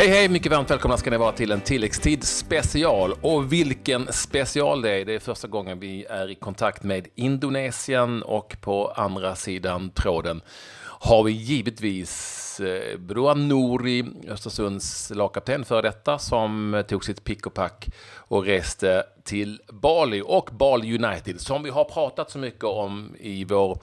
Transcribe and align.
Hej 0.00 0.08
hej, 0.08 0.28
mycket 0.28 0.52
varmt 0.52 0.70
välkomna 0.70 0.96
ska 0.96 1.10
ni 1.10 1.16
vara 1.16 1.32
till 1.32 1.52
en 1.52 1.60
tilläggstid 1.60 2.24
special. 2.24 3.12
Och 3.20 3.52
vilken 3.52 4.12
special 4.12 4.82
det 4.82 4.90
är. 4.90 5.04
Det 5.04 5.14
är 5.14 5.18
första 5.18 5.48
gången 5.48 5.80
vi 5.80 6.04
är 6.04 6.30
i 6.30 6.34
kontakt 6.34 6.82
med 6.82 7.08
Indonesien 7.14 8.22
och 8.22 8.56
på 8.60 8.88
andra 8.88 9.34
sidan 9.34 9.90
tråden 9.90 10.42
har 10.82 11.22
vi 11.22 11.32
givetvis 11.32 12.60
eh, 12.60 12.98
Broa 12.98 13.34
Nouri, 13.34 14.04
Östersunds 14.28 15.12
lagkapten 15.14 15.64
för 15.64 15.82
detta, 15.82 16.18
som 16.18 16.82
tog 16.88 17.04
sitt 17.04 17.24
pick 17.24 17.46
och 17.46 17.54
pack 17.54 17.88
och 18.16 18.44
reste 18.44 19.04
till 19.24 19.60
Bali 19.72 20.22
och 20.24 20.50
Bali 20.52 20.98
United, 20.98 21.40
som 21.40 21.62
vi 21.62 21.70
har 21.70 21.84
pratat 21.84 22.30
så 22.30 22.38
mycket 22.38 22.64
om 22.64 23.16
i 23.20 23.44
vår 23.44 23.78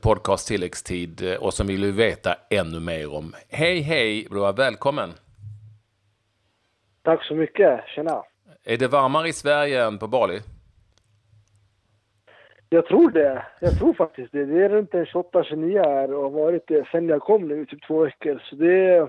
podcast 0.00 0.48
tilläggstid 0.48 1.22
eh, 1.22 1.34
och 1.34 1.54
som 1.54 1.66
vi 1.66 1.76
vill 1.76 1.92
veta 1.92 2.36
ännu 2.50 2.80
mer 2.80 3.14
om. 3.14 3.34
Hej 3.48 3.80
hej 3.80 4.26
Broa, 4.30 4.52
välkommen! 4.52 5.12
Tack 7.06 7.24
så 7.24 7.34
mycket, 7.34 7.80
tjena! 7.86 8.22
Är 8.64 8.76
det 8.76 8.88
varmare 8.88 9.28
i 9.28 9.32
Sverige 9.32 9.84
än 9.84 9.98
på 9.98 10.06
Bali? 10.06 10.40
Jag 12.68 12.86
tror 12.86 13.10
det. 13.10 13.46
Jag 13.60 13.78
tror 13.78 13.94
faktiskt 13.94 14.32
det. 14.32 14.44
Det 14.44 14.64
är 14.64 14.68
runt 14.68 14.90
28-29 14.90 15.84
här 15.84 16.14
och 16.14 16.22
har 16.22 16.30
varit 16.30 16.64
det 16.66 16.88
sen 16.92 17.08
jag 17.08 17.22
kom 17.22 17.48
nu, 17.48 17.66
typ 17.66 17.86
två 17.86 18.04
veckor. 18.04 18.42
Så 18.50 18.56
det 18.56 18.94
är, 18.94 19.08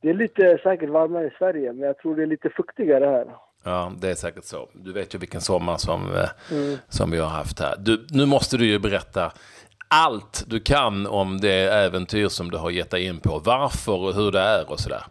det 0.00 0.10
är 0.10 0.14
lite 0.14 0.58
säkert 0.62 0.90
varmare 0.90 1.26
i 1.26 1.30
Sverige, 1.38 1.72
men 1.72 1.86
jag 1.86 1.98
tror 1.98 2.16
det 2.16 2.22
är 2.22 2.26
lite 2.26 2.50
fuktigare 2.50 3.04
här. 3.04 3.26
Ja, 3.64 3.92
det 4.00 4.10
är 4.10 4.14
säkert 4.14 4.44
så. 4.44 4.68
Du 4.72 4.92
vet 4.92 5.14
ju 5.14 5.18
vilken 5.18 5.40
sommar 5.40 5.76
som, 5.76 6.00
eh, 6.14 6.58
mm. 6.58 6.78
som 6.88 7.10
vi 7.10 7.18
har 7.18 7.28
haft 7.28 7.60
här. 7.60 7.74
Du, 7.78 8.06
nu 8.10 8.26
måste 8.26 8.56
du 8.56 8.66
ju 8.66 8.78
berätta 8.78 9.32
allt 9.88 10.44
du 10.46 10.60
kan 10.60 11.06
om 11.06 11.40
det 11.40 11.72
äventyr 11.72 12.28
som 12.28 12.50
du 12.50 12.58
har 12.58 12.70
gett 12.70 12.90
dig 12.90 13.04
in 13.04 13.20
på. 13.20 13.42
Varför 13.44 13.92
och 13.92 14.14
hur 14.14 14.32
det 14.32 14.40
är 14.40 14.70
och 14.70 14.80
sådär. 14.80 15.02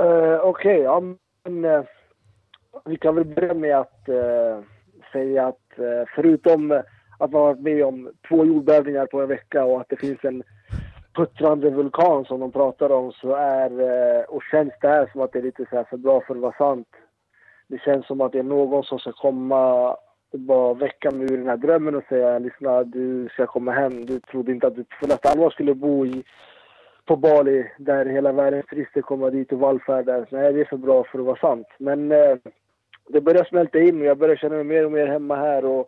Uh, 0.00 0.40
Okej, 0.42 0.78
okay, 0.78 0.78
ja, 0.78 1.00
men 1.44 1.64
uh, 1.64 1.84
vi 2.84 2.96
kan 2.96 3.14
väl 3.14 3.24
börja 3.24 3.54
med 3.54 3.76
att 3.76 4.08
uh, 4.08 4.64
säga 5.12 5.46
att 5.46 5.78
uh, 5.78 6.04
förutom 6.14 6.82
att 7.18 7.30
man 7.30 7.42
varit 7.42 7.60
med 7.60 7.84
om 7.84 8.10
två 8.28 8.44
jordbävningar 8.44 9.06
på 9.06 9.20
en 9.20 9.28
vecka 9.28 9.64
och 9.64 9.80
att 9.80 9.88
det 9.88 9.96
finns 9.96 10.24
en 10.24 10.42
puttrande 11.14 11.70
vulkan 11.70 12.24
som 12.24 12.40
de 12.40 12.52
pratar 12.52 12.90
om 12.90 13.12
så 13.12 13.34
är 13.34 13.70
och 14.30 14.42
känns 14.50 14.72
det 14.80 14.88
här 14.88 15.08
som 15.12 15.20
att 15.20 15.32
det 15.32 15.38
är 15.38 15.42
lite 15.42 15.66
så 15.70 15.76
här 15.76 15.84
för 15.84 15.96
bra 15.96 16.20
för 16.20 16.34
att 16.34 16.40
vara 16.40 16.56
sant. 16.58 16.88
Det 17.68 17.78
känns 17.78 18.06
som 18.06 18.20
att 18.20 18.32
det 18.32 18.38
är 18.38 18.42
någon 18.42 18.84
som 18.84 18.98
ska 18.98 19.12
komma 19.12 19.92
och 20.32 20.38
bara 20.38 20.74
väcka 20.74 21.10
mig 21.10 21.32
ur 21.32 21.38
den 21.38 21.48
här 21.48 21.56
drömmen 21.56 21.94
och 21.94 22.04
säga 22.08 22.38
lyssna 22.38 22.84
du 22.84 23.28
ska 23.28 23.46
komma 23.46 23.72
hem. 23.72 24.06
Du 24.06 24.20
trodde 24.20 24.52
inte 24.52 24.66
att 24.66 24.76
du 24.76 24.84
på 24.84 25.06
nästa 25.06 25.28
allvar 25.28 25.50
skulle 25.50 25.74
bo 25.74 26.06
i 26.06 26.24
på 27.12 27.16
Bali 27.16 27.70
där 27.78 28.06
hela 28.06 28.32
världens 28.32 28.66
turister 28.66 29.02
kommer 29.02 29.30
dit 29.30 29.52
och 29.52 29.58
vallfärdar. 29.58 30.26
Nej, 30.30 30.52
det 30.52 30.60
är 30.60 30.64
för 30.64 30.76
bra 30.76 31.04
för 31.04 31.18
att 31.18 31.24
vara 31.24 31.36
sant. 31.36 31.66
Men 31.78 32.12
eh, 32.12 32.36
det 33.08 33.20
börjar 33.20 33.44
smälta 33.44 33.78
in 33.78 34.00
och 34.00 34.06
jag 34.06 34.18
börjar 34.18 34.36
känna 34.36 34.54
mig 34.54 34.64
mer 34.64 34.84
och 34.84 34.92
mer 34.92 35.06
hemma 35.06 35.36
här 35.36 35.64
och 35.64 35.86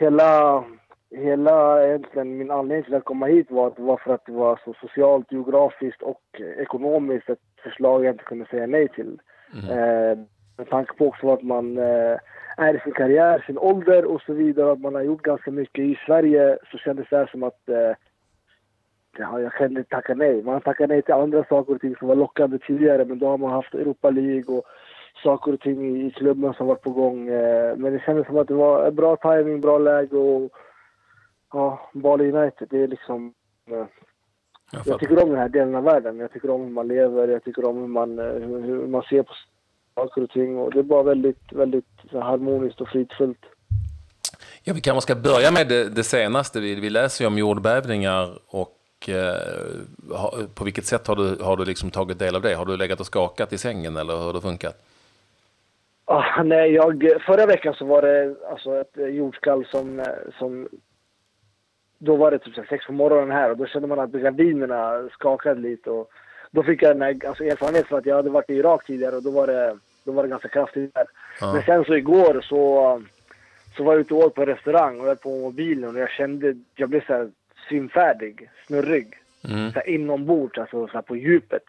hela, 0.00 0.64
hela 1.10 1.86
egentligen 1.86 2.38
min 2.38 2.50
anledning 2.50 2.84
till 2.84 2.94
att 2.94 3.04
komma 3.04 3.26
hit 3.26 3.50
var, 3.50 3.72
var 3.76 3.96
för 3.96 4.14
att 4.14 4.26
det 4.26 4.32
var 4.32 4.60
så 4.64 4.74
socialt, 4.80 5.32
geografiskt 5.32 6.02
och 6.02 6.22
ekonomiskt 6.58 7.30
ett 7.30 7.38
förslag 7.62 8.04
jag 8.04 8.14
inte 8.14 8.24
kunde 8.24 8.46
säga 8.46 8.66
nej 8.66 8.88
till. 8.88 9.20
Mm. 9.54 9.78
Eh, 9.78 10.18
med 10.56 10.68
tanke 10.70 10.94
på 10.94 11.06
också 11.06 11.32
att 11.32 11.42
man 11.42 11.78
eh, 11.78 12.16
är 12.56 12.76
i 12.76 12.80
sin 12.80 12.92
karriär, 12.92 13.44
sin 13.46 13.58
ålder 13.58 14.04
och 14.04 14.22
så 14.22 14.32
vidare, 14.32 14.72
att 14.72 14.80
man 14.80 14.94
har 14.94 15.02
gjort 15.02 15.22
ganska 15.22 15.50
mycket 15.50 15.84
i 15.84 15.98
Sverige 16.06 16.58
så 16.70 16.78
kändes 16.78 17.08
det 17.08 17.28
som 17.30 17.42
att 17.42 17.68
eh, 17.68 17.92
ja, 19.18 19.40
jag 19.40 19.52
kan 19.52 19.66
inte 19.66 19.84
tacka 19.84 20.14
nej. 20.14 20.42
Man 20.42 20.60
tackar 20.60 20.86
nej 20.86 21.02
till 21.02 21.14
andra 21.14 21.44
saker 21.44 21.74
och 21.74 21.80
ting 21.80 21.96
som 21.96 22.08
var 22.08 22.14
lockande 22.14 22.58
tidigare 22.58 23.04
men 23.04 23.18
då 23.18 23.26
har 23.26 23.38
man 23.38 23.50
haft 23.50 23.74
Europa 23.74 24.10
League 24.10 24.56
och 24.56 24.64
saker 25.22 25.52
och 25.52 25.60
ting 25.60 26.06
i 26.06 26.10
klubben 26.10 26.54
som 26.54 26.66
var 26.66 26.74
på 26.74 26.90
gång. 26.90 27.28
Eh, 27.28 27.76
men 27.76 27.92
det 27.92 28.02
kändes 28.06 28.26
som 28.26 28.38
att 28.38 28.48
det 28.48 28.54
var 28.54 28.90
bra 28.90 29.16
timing, 29.16 29.60
bra 29.60 29.78
läge 29.78 30.16
och 30.16 30.52
ja, 31.52 31.90
Bali 31.92 32.32
United, 32.32 32.68
det 32.70 32.82
är 32.82 32.88
liksom... 32.88 33.34
Eh, 33.70 33.86
jag, 34.72 34.86
jag 34.86 35.00
tycker 35.00 35.22
om 35.22 35.28
den 35.28 35.38
här 35.38 35.48
delen 35.48 35.74
av 35.74 35.84
världen. 35.84 36.18
Jag 36.18 36.32
tycker 36.32 36.50
om 36.50 36.62
hur 36.62 36.70
man 36.70 36.88
lever, 36.88 37.28
jag 37.28 37.44
tycker 37.44 37.64
om 37.64 37.76
hur 37.76 37.86
man, 37.86 38.18
eh, 38.18 38.24
hur, 38.24 38.60
hur 38.60 38.86
man 38.86 39.02
ser 39.02 39.22
på 39.22 39.32
saker 39.94 40.22
och 40.22 40.30
ting 40.30 40.58
och 40.58 40.72
det 40.72 40.78
är 40.78 40.82
bara 40.82 41.02
väldigt, 41.02 41.52
väldigt 41.52 42.12
harmoniskt 42.12 42.80
och 42.80 42.88
fridfullt. 42.88 43.44
Ja, 44.64 44.74
vi 44.74 44.80
kanske 44.80 45.00
ska 45.00 45.14
börja 45.14 45.50
med 45.50 45.68
det, 45.68 45.88
det 45.88 46.04
senaste. 46.04 46.60
Vi, 46.60 46.74
vi 46.74 46.90
läser 46.90 47.24
ju 47.24 47.28
om 47.28 47.38
jordbävningar 47.38 48.38
och 48.46 48.77
eh, 49.08 50.46
på 50.54 50.64
vilket 50.64 50.86
sätt 50.86 51.06
har 51.06 51.16
du, 51.16 51.42
har 51.42 51.56
du 51.56 51.64
liksom 51.64 51.90
tagit 51.90 52.18
del 52.18 52.36
av 52.36 52.42
det? 52.42 52.54
Har 52.54 52.66
du 52.66 52.76
legat 52.76 53.00
och 53.00 53.06
skakat 53.06 53.52
i 53.52 53.58
sängen 53.58 53.96
eller 53.96 54.16
hur 54.16 54.24
har 54.24 54.32
det 54.32 54.40
funkat? 54.40 54.84
Ah, 56.10 56.42
nej, 56.42 56.72
jag, 56.72 57.18
förra 57.26 57.46
veckan 57.46 57.74
så 57.74 57.84
var 57.84 58.02
det 58.02 58.36
alltså 58.50 58.80
ett 58.80 58.96
jordskalv 58.96 59.64
som, 59.64 60.04
som... 60.38 60.68
Då 61.98 62.16
var 62.16 62.30
det 62.30 62.38
typ 62.38 62.66
sex 62.68 62.86
på 62.86 62.92
morgonen 62.92 63.30
här 63.30 63.50
och 63.50 63.56
då 63.56 63.66
kände 63.66 63.88
man 63.88 64.00
att 64.00 64.10
gardinerna 64.10 65.08
skakade 65.12 65.60
lite. 65.60 65.90
Och 65.90 66.10
då 66.50 66.62
fick 66.62 66.82
jag 66.82 66.90
en 66.90 67.02
alltså, 67.02 67.44
erfarenhet 67.44 67.86
för 67.86 67.98
att 67.98 68.06
jag 68.06 68.16
hade 68.16 68.30
varit 68.30 68.50
i 68.50 68.54
Irak 68.54 68.86
tidigare 68.86 69.16
och 69.16 69.22
då 69.22 69.30
var 69.30 69.46
det, 69.46 69.78
då 70.04 70.12
var 70.12 70.22
det 70.22 70.28
ganska 70.28 70.48
kraftigt 70.48 70.94
där. 70.94 71.06
Ah. 71.40 71.52
Men 71.52 71.62
sen 71.62 71.84
så 71.84 71.96
igår 71.96 72.40
så, 72.40 73.02
så 73.76 73.84
var 73.84 73.92
jag 73.92 74.00
ute 74.00 74.14
och 74.14 74.20
åt 74.20 74.34
på 74.34 74.42
en 74.42 74.48
restaurang 74.48 75.00
och 75.00 75.08
jag 75.08 75.20
på 75.20 75.28
mobilen 75.28 75.96
och 75.96 76.00
jag 76.00 76.10
kände, 76.10 76.54
jag 76.74 76.88
blev 76.88 77.06
så 77.06 77.12
här 77.12 77.30
synfärdig, 77.68 78.50
snurrig. 78.66 79.18
Mm. 79.48 79.72
Så 79.72 79.78
här 79.78 79.88
inombords, 79.88 80.58
alltså 80.58 80.86
så 80.86 80.92
här 80.92 81.02
på 81.02 81.16
djupet. 81.16 81.64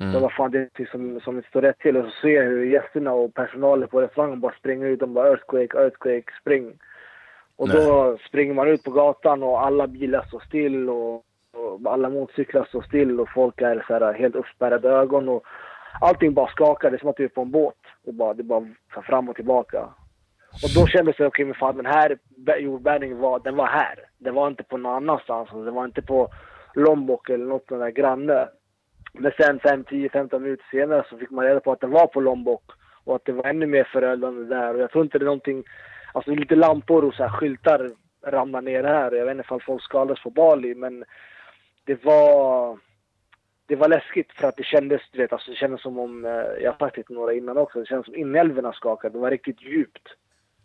Mm. 0.00 0.12
Så 0.12 0.20
vad 0.20 0.32
fan, 0.32 0.50
det 0.50 0.58
är 0.78 0.90
som, 0.90 1.20
som 1.20 1.36
det 1.36 1.46
står 1.46 1.62
rätt 1.62 1.78
till. 1.78 1.96
Och 1.96 2.04
så 2.04 2.10
ser 2.20 2.28
jag 2.28 2.42
hur 2.42 2.64
gästerna 2.64 3.12
och 3.12 3.34
personalen 3.34 3.88
på 3.88 4.00
restaurangen 4.00 4.40
bara 4.40 4.52
springer 4.52 4.86
ut. 4.86 5.00
De 5.00 5.14
bara 5.14 5.28
earthquake, 5.28 5.78
earthquake, 5.78 6.32
spring. 6.40 6.72
Och 7.56 7.68
Nej. 7.68 7.76
då 7.76 8.18
springer 8.28 8.54
man 8.54 8.68
ut 8.68 8.82
på 8.82 8.90
gatan 8.90 9.42
och 9.42 9.66
alla 9.66 9.86
bilar 9.86 10.22
står 10.22 10.40
still 10.40 10.90
och, 10.90 11.14
och 11.52 11.92
alla 11.92 12.08
motorcyklar 12.08 12.64
står 12.64 12.82
still 12.82 13.20
och 13.20 13.28
folk 13.34 13.60
är 13.60 13.84
så 13.86 13.92
här 13.92 14.12
helt 14.12 14.34
uppspärrade 14.34 14.88
ögon 14.88 15.28
och 15.28 15.44
allting 16.00 16.34
bara 16.34 16.50
skakar. 16.50 16.90
Det 16.90 16.96
är 16.96 16.98
som 16.98 17.08
att 17.08 17.16
du 17.16 17.24
är 17.24 17.28
på 17.28 17.42
en 17.42 17.50
båt. 17.50 17.76
Det 18.04 18.12
bara, 18.12 18.34
det 18.34 18.42
bara 18.42 18.66
fram 19.06 19.28
och 19.28 19.36
tillbaka. 19.36 19.88
Och 20.52 20.70
då 20.74 20.86
kändes 20.86 21.16
det, 21.16 21.26
okej 21.26 21.28
okay, 21.28 21.44
men 21.44 21.54
fan 21.54 21.76
den 21.76 21.86
här 21.86 22.18
jordbävningen 22.58 23.18
var, 23.18 23.40
den 23.40 23.56
var 23.56 23.66
här. 23.66 23.94
Den 24.18 24.34
var 24.34 24.48
inte 24.48 24.62
på 24.62 24.76
någon 24.76 24.94
annanstans. 24.94 25.48
Alltså, 25.48 25.64
den 25.64 25.74
var 25.74 25.84
inte 25.84 26.02
på 26.02 26.28
Lombok 26.74 27.30
eller 27.30 27.44
något 27.44 27.66
sånt 27.68 27.80
där 27.80 27.90
granne. 27.90 28.48
Men 29.12 29.32
sen 29.40 29.60
5, 29.60 29.84
10, 29.84 30.08
15 30.08 30.42
minuter 30.42 30.64
senare 30.70 31.04
så 31.10 31.18
fick 31.18 31.30
man 31.30 31.44
reda 31.44 31.60
på 31.60 31.72
att 31.72 31.80
den 31.80 31.90
var 31.90 32.06
på 32.06 32.20
Lombok. 32.20 32.64
Och 33.04 33.16
att 33.16 33.24
det 33.24 33.32
var 33.32 33.44
ännu 33.44 33.66
mer 33.66 33.84
förödande 33.84 34.54
där. 34.54 34.74
Och 34.74 34.80
jag 34.80 34.90
tror 34.90 35.04
inte 35.04 35.18
det 35.18 35.22
är 35.22 35.26
någonting, 35.26 35.64
alltså 36.14 36.30
lite 36.30 36.56
lampor 36.56 37.04
och 37.04 37.14
så 37.14 37.22
här 37.22 37.30
skyltar 37.30 37.90
ramlar 38.26 38.62
ner 38.62 38.84
här. 38.84 39.12
Jag 39.12 39.24
vet 39.24 39.32
inte 39.32 39.44
ifall 39.44 39.62
folk 39.62 39.82
skadades 39.82 40.22
på 40.22 40.30
Bali 40.30 40.74
men 40.74 41.04
det 41.84 42.04
var 42.04 42.78
det 43.66 43.76
var 43.76 43.88
läskigt 43.88 44.32
för 44.32 44.48
att 44.48 44.56
det 44.56 44.64
kändes, 44.64 45.02
du 45.12 45.18
vet, 45.18 45.32
alltså 45.32 45.50
det 45.50 45.56
kändes 45.56 45.82
som 45.82 45.98
om, 45.98 46.24
eh, 46.24 46.30
jag 46.62 46.72
har 46.72 46.78
sagt 46.78 46.96
det 46.96 47.02
till 47.02 47.14
några 47.14 47.32
innan 47.32 47.58
också, 47.58 47.78
det 47.78 47.86
kändes 47.86 48.06
som 48.06 48.16
inälvorna 48.16 48.72
skakade. 48.72 49.14
Det 49.14 49.18
var 49.18 49.30
riktigt 49.30 49.62
djupt. 49.62 50.08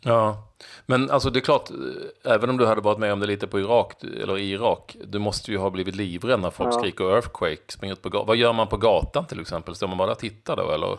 Ja, 0.06 0.38
men 0.86 1.12
alltså 1.12 1.30
det 1.30 1.40
är 1.40 1.42
klart, 1.42 1.70
eh, 1.70 2.34
även 2.34 2.50
om 2.50 2.58
du 2.58 2.66
hade 2.66 2.82
varit 2.82 3.00
med 3.00 3.14
om 3.14 3.20
det 3.20 3.28
lite 3.28 3.48
på 3.48 3.60
Irak, 3.60 4.04
eller 4.04 4.38
i 4.38 4.52
Irak, 4.52 4.98
du 5.08 5.20
måste 5.20 5.52
ju 5.52 5.58
ha 5.58 5.70
blivit 5.70 5.96
livrädd 5.96 6.40
när 6.40 6.50
folk 6.50 6.74
ja. 6.74 6.80
skriker 6.80 7.16
earthquake, 7.16 7.62
springer 7.68 7.94
ut 7.94 8.02
på 8.02 8.10
gatan. 8.10 8.28
Vad 8.28 8.38
gör 8.38 8.54
man 8.54 8.68
på 8.68 8.78
gatan 8.78 9.26
till 9.26 9.42
exempel? 9.42 9.76
Står 9.76 9.88
man 9.88 9.98
bara 9.98 10.12
och 10.12 10.20
tittar 10.20 10.56
då, 10.56 10.72
eller 10.72 10.98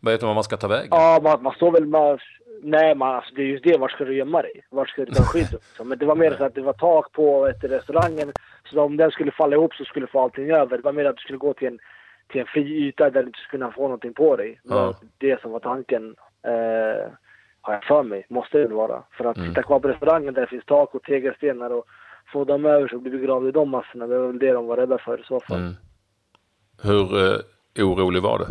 vet 0.00 0.22
man 0.22 0.28
var 0.28 0.34
man 0.34 0.44
ska 0.44 0.56
ta 0.56 0.68
vägen? 0.68 0.88
Ja, 0.90 1.20
man, 1.22 1.42
man 1.42 1.54
står 1.54 1.72
väl 1.72 1.86
bara, 1.86 2.18
nej 2.62 2.94
man, 2.94 3.14
alltså, 3.14 3.34
det 3.34 3.42
är 3.42 3.46
just 3.46 3.64
det, 3.64 3.78
var 3.78 3.88
ska 3.88 4.04
du 4.04 4.16
gömma 4.16 4.42
dig? 4.42 4.66
Var 4.70 4.86
ska 4.86 5.04
du 5.04 5.12
ta 5.12 5.22
skydd? 5.22 5.58
Men 5.84 5.98
det 5.98 6.06
var 6.06 6.16
mer 6.16 6.36
så 6.38 6.44
att 6.44 6.54
det 6.54 6.62
var 6.62 6.72
tak 6.72 7.12
på 7.12 7.46
ett 7.46 7.64
restaurangen, 7.64 8.32
så 8.70 8.82
om 8.82 8.96
den 8.96 9.10
skulle 9.10 9.30
falla 9.30 9.56
ihop 9.56 9.74
så 9.74 9.84
skulle 9.84 10.06
du 10.06 10.10
få 10.10 10.22
allting 10.22 10.50
över. 10.50 10.76
Det 10.76 10.84
var 10.84 10.92
mer 10.92 11.04
att 11.04 11.16
du 11.16 11.22
skulle 11.22 11.38
gå 11.38 11.54
till 11.54 11.68
en, 11.68 11.78
till 12.28 12.40
en 12.40 12.46
fri 12.46 12.86
yta 12.86 13.10
där 13.10 13.22
du 13.22 13.26
inte 13.26 13.38
skulle 13.38 13.58
kunna 13.58 13.72
få 13.72 13.82
någonting 13.82 14.14
på 14.14 14.36
dig. 14.36 14.60
Det 14.62 14.74
var 14.74 14.94
det 15.18 15.40
som 15.40 15.50
var 15.50 15.60
tanken. 15.60 16.16
Eh, 16.42 17.12
har 17.60 17.74
jag 17.74 17.84
för 17.84 18.02
mig, 18.02 18.26
måste 18.28 18.58
det 18.58 18.74
vara. 18.74 19.02
För 19.10 19.24
att 19.24 19.36
mm. 19.36 19.48
sitta 19.48 19.62
kvar 19.62 19.80
på 19.80 19.88
restaurangen 19.88 20.34
där 20.34 20.40
det 20.40 20.46
finns 20.46 20.64
tak 20.64 20.94
och 20.94 21.02
tegelstenar 21.02 21.70
och 21.70 21.84
få 22.32 22.44
dem 22.44 22.64
över 22.64 22.88
så 22.88 22.98
blir 22.98 23.12
begravda 23.12 23.48
i 23.48 23.52
de 23.52 23.70
massorna. 23.70 24.06
Det 24.06 24.18
var 24.18 24.26
väl 24.26 24.38
det 24.38 24.52
de 24.52 24.66
var 24.66 24.76
rädda 24.76 24.98
för 24.98 25.20
i 25.20 25.24
så 25.24 25.40
fall. 25.40 25.58
Mm. 25.58 25.74
Hur 26.82 27.26
eh, 27.26 27.38
orolig 27.84 28.22
var 28.22 28.38
du? 28.38 28.44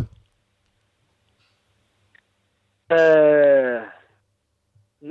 Eh, 2.94 3.82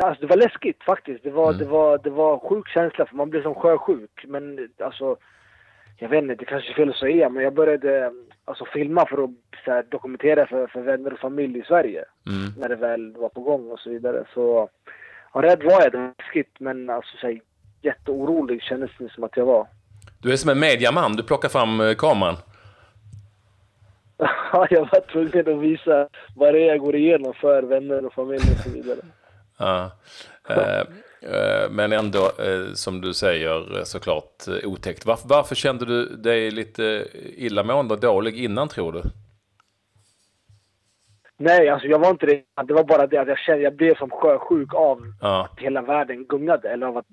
alltså 0.04 0.22
det 0.22 0.28
var 0.28 0.38
läskigt 0.38 0.84
faktiskt. 0.84 1.24
Det 1.24 1.32
var, 1.32 1.48
mm. 1.50 1.58
det 1.58 1.66
var, 1.66 1.98
det 1.98 2.10
var 2.10 2.40
sjuk 2.50 2.68
känsla 2.68 3.06
för 3.06 3.16
man 3.16 3.30
blev 3.30 3.44
som 3.44 3.56
sjösjuk. 3.56 4.26
Men 4.28 4.70
alltså, 4.80 5.18
jag 5.98 6.10
vet 6.10 6.22
inte, 6.22 6.36
det 6.36 6.46
kanske 6.46 6.72
är 6.72 6.76
fel 6.76 6.90
att 6.90 6.96
säga, 6.96 7.30
men 7.30 7.44
jag 7.44 7.54
började 7.54 8.12
alltså, 8.46 8.66
filma 8.66 9.06
för 9.06 9.24
att 9.24 9.30
här, 9.66 9.86
dokumentera 9.90 10.48
för, 10.48 10.68
för 10.68 10.82
vänner 10.82 11.14
och 11.14 11.20
familj 11.20 11.60
i 11.60 11.64
Sverige. 11.64 12.06
Mm. 12.28 12.54
När 12.58 12.70
det 12.70 12.76
väl 12.76 13.14
var 13.18 13.30
på 13.30 13.42
gång 13.42 13.72
och 13.72 13.80
så 13.80 13.90
vidare. 13.90 14.24
Så 14.34 14.70
ja, 15.34 15.42
rädd 15.42 15.64
var 15.64 15.82
jag, 15.82 15.92
det 15.92 15.98
var 15.98 16.14
läskigt, 16.18 16.60
men 16.60 16.90
alltså, 16.90 17.18
så 17.18 17.28
här, 17.28 17.42
jätteorolig 17.82 18.62
kändes 18.62 18.92
det 19.00 19.10
som 19.12 19.24
att 19.24 19.38
jag 19.38 19.46
var. 19.46 19.68
Du 20.22 20.32
är 20.32 20.36
som 20.36 20.50
en 20.50 20.60
mediaman, 20.60 21.16
du 21.16 21.24
plockar 21.24 21.50
fram 21.50 21.82
eh, 21.82 21.94
kameran. 21.94 22.36
Ja, 24.54 24.68
jag 24.70 24.90
var 24.92 25.12
tvungen 25.12 25.56
att 25.56 25.64
visa 25.64 26.08
vad 26.36 26.54
det 26.54 26.60
är 26.60 26.66
jag 26.66 26.80
går 26.80 26.96
igenom 26.96 27.34
för 27.34 27.64
vänner 27.64 28.06
och 28.06 28.14
familj 28.14 28.44
och 28.52 28.64
så 28.64 28.70
vidare. 28.70 29.00
Ja. 29.60 29.92
Eh, 30.50 30.58
eh, 30.58 30.84
men 31.70 31.92
ändå, 31.94 32.20
eh, 32.20 32.74
som 32.74 33.02
du 33.02 33.14
säger, 33.14 33.84
såklart 33.84 34.44
otäckt. 34.64 35.06
Varför, 35.06 35.28
varför 35.30 35.56
kände 35.56 35.86
du 35.86 36.06
dig 36.16 36.52
lite 36.52 37.08
illamående 37.38 37.94
och 37.94 38.00
dålig 38.00 38.36
innan, 38.44 38.68
tror 38.68 38.92
du? 38.92 39.02
Nej, 41.38 41.70
alltså 41.70 41.88
jag 41.88 42.00
var 42.00 42.10
inte 42.10 42.26
det. 42.26 42.44
Det 42.68 42.74
var 42.74 42.84
bara 42.84 43.08
det 43.08 43.18
att 43.18 43.28
jag 43.28 43.38
kände, 43.40 43.64
jag 43.64 43.76
blev 43.76 43.96
som 43.96 44.10
sjösjuk 44.10 44.74
av 44.74 45.14
Ja. 45.22 45.46
att 45.54 45.60
hela 45.60 45.82
världen 45.82 46.26
gungade. 46.26 46.70
Eller 46.70 46.88
av 46.88 46.98
att 46.98 47.06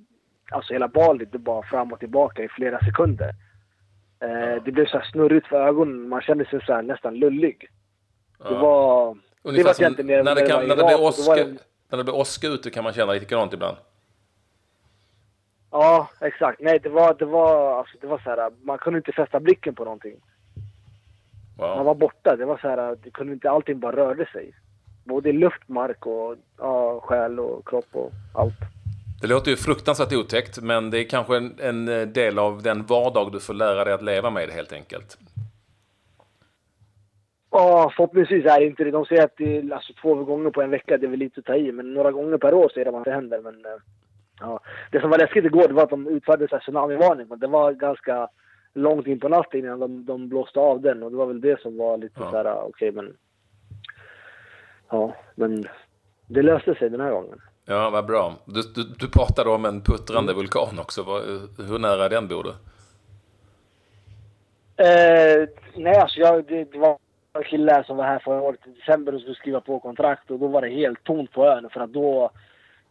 alltså 0.51 0.73
hela 0.73 0.89
Bali, 0.89 1.25
det 1.25 1.39
bara 1.39 1.63
fram 1.63 1.93
och 1.93 1.99
tillbaka 2.01 2.43
i 2.43 2.49
flera 2.49 2.79
sekunder. 2.81 3.31
Eh, 4.21 4.63
det 4.65 4.73
blev 4.73 4.87
så 4.87 4.99
här 4.99 5.05
snurrigt 5.13 5.47
för 5.47 5.67
ögonen. 5.69 6.09
Man 6.09 6.21
kände 6.21 6.45
sig 6.45 6.61
så 6.67 6.73
här 6.73 6.83
nästan 6.83 7.15
lullig. 7.15 7.69
Det 8.39 8.45
Ja. 8.55 8.59
var... 8.59 9.17
Ungefär 9.43 9.65
var 9.67 9.73
som 9.75 9.85
när 10.07 10.17
det, 10.17 10.23
när 10.23 10.35
det 10.35 10.47
kan, 10.47 10.69
när, 10.69 10.77
det 10.77 10.85
blir 10.85 11.01
åska, 11.01 11.35
det- 11.35 11.57
när 11.89 11.99
det 11.99 12.05
blir 12.05 12.15
åska 12.15 12.49
ute 12.49 12.71
kan 12.71 12.85
man 12.85 12.93
känna 12.93 13.13
likadant 13.13 13.53
ibland. 13.53 13.77
Ja, 15.77 16.09
exakt. 16.21 16.61
Nej, 16.61 16.79
det 16.83 16.89
var, 16.89 17.15
det 17.15 17.25
var, 17.25 17.79
alltså, 17.79 17.97
det 18.01 18.07
var 18.07 18.19
så 18.19 18.31
här, 18.31 18.51
man 18.63 18.79
kunde 18.79 18.97
inte 18.97 19.13
fästa 19.13 19.41
blicken 19.41 19.75
på 19.75 19.85
någonting. 19.85 20.17
Man 21.59 21.77
Wow. 21.77 21.87
var 21.87 21.95
borta. 21.95 22.37
Det 22.37 22.45
var 22.45 22.59
så 22.59 22.69
här, 22.69 22.97
det 23.03 23.11
kunde 23.11 23.33
inte, 23.33 23.51
allting 23.51 23.81
bara 23.81 23.97
rörde 23.97 24.27
sig. 24.33 24.55
Både 25.05 25.29
i 25.29 25.33
luft, 25.33 25.69
mark 25.69 26.07
och 26.07 26.37
ja, 26.59 27.01
själ 27.01 27.41
och 27.41 27.69
kropp 27.69 27.89
och 27.93 28.11
allt. 28.35 28.55
Det 29.21 29.27
låter 29.27 29.51
ju 29.51 29.57
fruktansvärt 29.57 30.13
otäckt, 30.13 30.61
men 30.63 30.91
det 30.91 30.99
är 30.99 31.05
kanske 31.09 31.37
en, 31.37 31.59
en 31.61 32.13
del 32.13 32.39
av 32.39 32.63
den 32.63 32.87
vardag 32.87 33.33
du 33.33 33.41
får 33.41 33.55
lära 33.55 33.85
dig 33.85 33.95
att 33.95 34.03
leva 34.03 34.31
med 34.31 34.49
helt 34.51 34.73
enkelt. 34.73 35.19
Ja, 37.51 37.93
förhoppningsvis 37.97 38.45
är 38.45 38.61
det 38.61 38.67
inte 38.67 38.85
det. 38.85 38.91
De 38.91 39.05
säger 39.05 39.25
att 39.25 39.37
det 39.37 39.57
är 39.57 39.73
alltså, 39.73 39.93
två 40.03 40.15
gånger 40.15 40.51
på 40.51 40.63
en 40.63 40.71
vecka, 40.71 40.99
det 40.99 41.07
är 41.07 41.11
väl 41.11 41.19
lite 41.19 41.41
att 41.41 41.47
ta 41.47 41.55
i. 41.57 41.73
Men 41.73 41.95
några 41.95 42.13
gånger 42.13 42.39
per 42.39 42.55
år 42.55 42.69
säger 42.75 42.85
de 42.85 42.95
att 42.95 43.05
det 43.05 43.13
händer. 43.15 43.41
Men, 43.41 43.55
eh, 43.65 43.81
ja. 44.41 44.61
Det 44.91 45.01
som 45.01 45.11
var 45.11 45.19
läskigt 45.19 45.45
igår 45.45 45.69
det 45.69 45.75
var 45.75 45.83
att 45.83 45.91
de 45.91 46.07
här 46.27 46.59
tsunamivarning. 46.61 47.27
Men 47.29 47.39
det 47.39 47.47
var 47.47 47.73
ganska 47.73 48.29
långt 48.75 49.07
in 49.07 49.21
på 49.21 49.29
natten 49.29 49.61
innan 49.61 49.81
de, 49.81 50.05
de 50.05 50.29
blåste 50.29 50.61
av 50.61 50.81
den. 50.81 51.03
Och 51.03 51.11
det 51.11 51.17
var 51.17 51.27
väl 51.27 51.41
det 51.41 51.61
som 51.61 51.77
var 51.77 51.97
lite 51.99 52.21
Ja. 52.21 52.31
så 52.31 52.37
här, 52.37 52.63
okej 52.69 52.93
men... 52.93 53.17
Ja, 54.91 55.15
men 55.35 55.65
det 56.27 56.43
löste 56.43 56.75
sig 56.75 56.91
den 56.91 57.01
här 57.01 57.11
gången. 57.11 57.41
Ja, 57.65 57.91
vad 57.91 58.07
bra. 58.07 58.35
Du, 58.45 58.63
du, 58.63 58.83
du 58.99 59.11
pratade 59.11 59.51
om 59.51 59.65
en 59.65 59.81
puttrande 59.81 60.33
Mm. 60.33 60.37
vulkan 60.43 60.79
också. 60.79 61.03
Vad, 61.03 61.23
hur 61.69 61.79
nära 61.79 62.09
den 62.09 62.29
bor 62.29 62.43
du? 62.45 62.51
Eh, 64.77 65.49
nej, 65.77 65.97
alltså 65.97 66.21
jag, 66.21 66.45
det, 66.45 66.65
det 66.73 66.79
var 66.79 66.99
en 67.33 67.45
kille 67.45 67.85
som 67.85 67.97
var 67.97 68.05
här 68.05 68.19
förra 68.19 68.41
året 68.43 68.61
i 68.67 68.71
december 68.71 69.15
och 69.15 69.21
skulle 69.21 69.35
skriva 69.37 69.61
på 69.61 69.81
kontrakt 69.81 70.31
och 70.31 70.39
då 70.39 70.47
var 70.47 70.63
det 70.63 70.69
helt 70.69 71.05
tomt 71.05 71.33
på 71.33 71.47
ön 71.47 71.69
för 71.73 71.81
att 71.81 71.93
då, 71.93 72.31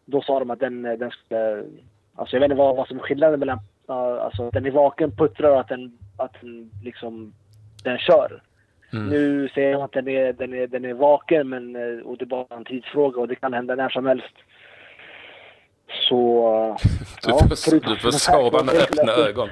då 0.06 0.22
sa 0.22 0.40
de 0.40 0.50
att 0.50 0.60
den, 0.60 0.82
den 0.82 1.12
skulle... 1.12 1.64
Alltså 2.16 2.36
jag 2.36 2.42
vet 2.42 2.52
inte 2.52 2.60
vad, 2.60 2.76
vad 2.76 2.88
som 2.88 2.98
är 2.98 3.02
skillnaden 3.02 3.40
mellan... 3.40 3.60
alltså 3.88 4.50
den 4.50 4.66
är 4.66 4.72
vaken, 4.72 5.12
puttrar 5.12 5.52
och 5.52 5.60
att 5.60 5.68
den, 5.68 5.98
att 6.18 6.34
den 6.42 6.72
liksom... 6.84 7.34
Den 7.84 7.98
kör. 7.98 8.42
Mm. 8.94 9.08
Nu 9.08 9.50
säger 9.50 9.74
de 9.74 9.82
att 9.82 9.92
den 9.92 10.08
är, 10.08 10.34
den, 10.34 10.54
är, 10.54 10.68
den 10.68 10.86
är 10.86 10.94
vaken 10.94 11.50
men, 11.50 11.76
eh, 11.76 12.06
och 12.06 12.18
det 12.18 12.24
är 12.24 12.28
bara 12.28 12.58
en 12.58 12.66
tidsfråga 12.66 13.22
och 13.22 13.28
det 13.28 13.36
kan 13.36 13.54
hända 13.54 13.76
när 13.76 13.90
som 13.90 14.06
helst. 14.06 14.36
Så... 16.10 16.78
Du 17.24 17.30
ja, 17.30 17.38
får, 17.38 17.90
du 17.90 17.96
får 17.96 18.12
sova 18.12 18.64
med 18.64 18.76
öppna 18.82 19.12
ögon. 19.12 19.50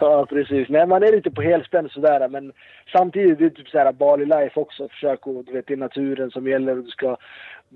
Ja, 0.00 0.26
precis. 0.26 0.68
Nej, 0.68 0.86
man 0.86 1.02
är 1.02 1.12
lite 1.12 1.30
på 1.30 1.42
helspänn 1.42 1.88
sådär. 1.88 2.28
Men 2.28 2.52
samtidigt 2.92 3.38
det 3.38 3.44
är 3.44 3.50
typ 3.50 3.68
såhär 3.68 3.92
Bali 3.92 4.24
life 4.24 4.60
också. 4.60 4.88
Försök 4.88 5.26
att, 5.26 5.46
du 5.46 5.52
vet, 5.52 5.66
det 5.66 5.72
är 5.72 5.76
naturen 5.76 6.30
som 6.30 6.46
gäller 6.48 6.78
och 6.78 6.84
du 6.84 6.90
ska 6.90 7.16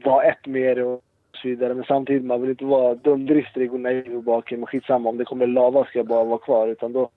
vara 0.05 0.25
ett 0.25 0.47
med 0.47 0.79
och 0.79 1.03
så 1.43 1.49
vidare. 1.49 1.75
Men 1.75 1.85
samtidigt, 1.85 2.25
man 2.25 2.41
vill 2.41 2.51
inte 2.51 2.65
vara 2.65 2.95
dumdristig 2.95 3.73
och 3.73 3.81
naiv 3.81 4.17
och 4.17 4.23
bara, 4.23 4.39
okej, 4.39 4.59
men 4.59 4.67
skitsamma. 4.67 5.09
Om 5.09 5.19
det 5.19 5.25
kommer 5.25 5.47
lava 5.47 5.85
ska 5.85 5.99
jag 5.99 6.07
bara 6.07 6.25
vara 6.25 6.39
kvar. 6.39 6.69
Utan 6.69 6.93
då, 6.93 7.11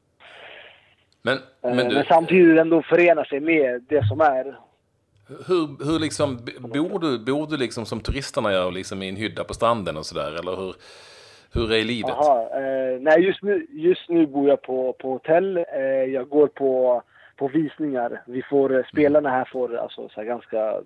Men, 1.22 1.38
men, 1.62 1.76
men 1.76 1.90
du, 1.90 1.96
men 1.96 2.06
samtidigt 2.06 2.60
ändå 2.60 2.82
förena 2.82 3.26
sig 3.26 3.40
med 3.40 3.82
det 3.90 4.08
som 4.08 4.22
är. 4.22 4.58
hur, 5.48 5.86
hur 5.86 6.00
liksom, 6.00 6.38
bor 6.60 7.00
du, 7.00 7.20
bor 7.20 7.48
du 7.48 7.58
liksom 7.58 7.86
som 7.86 8.00
turisterna 8.00 8.52
gör, 8.52 8.72
liksom 8.72 9.04
i 9.04 9.10
en 9.10 9.16
hydda 9.16 9.44
på 9.44 9.54
stranden 9.54 9.98
och 9.98 10.06
sådär? 10.06 10.40
Eller 10.40 10.56
hur, 10.56 10.76
hur 11.54 11.74
är 11.74 11.84
livet? 11.84 12.12
Aha, 12.12 12.50
eh, 12.54 13.02
nej, 13.02 13.20
just 13.20 13.44
nu, 13.44 13.68
just 13.70 14.10
nu 14.10 14.26
bor 14.26 14.50
jag 14.50 14.62
på, 14.62 14.94
på 14.94 15.12
hotell. 15.12 15.58
Eh, 15.58 15.84
jag 16.14 16.30
går 16.30 16.48
på, 16.48 17.04
på 17.38 17.48
visningar. 17.48 18.22
Vi 18.28 18.42
får, 18.42 18.78
eh, 18.78 18.84
spelarna 18.92 19.30
här 19.30 19.46
får 19.52 19.76
alltså, 19.76 20.10
så 20.10 20.16
här, 20.16 20.24
ganska 20.24 20.82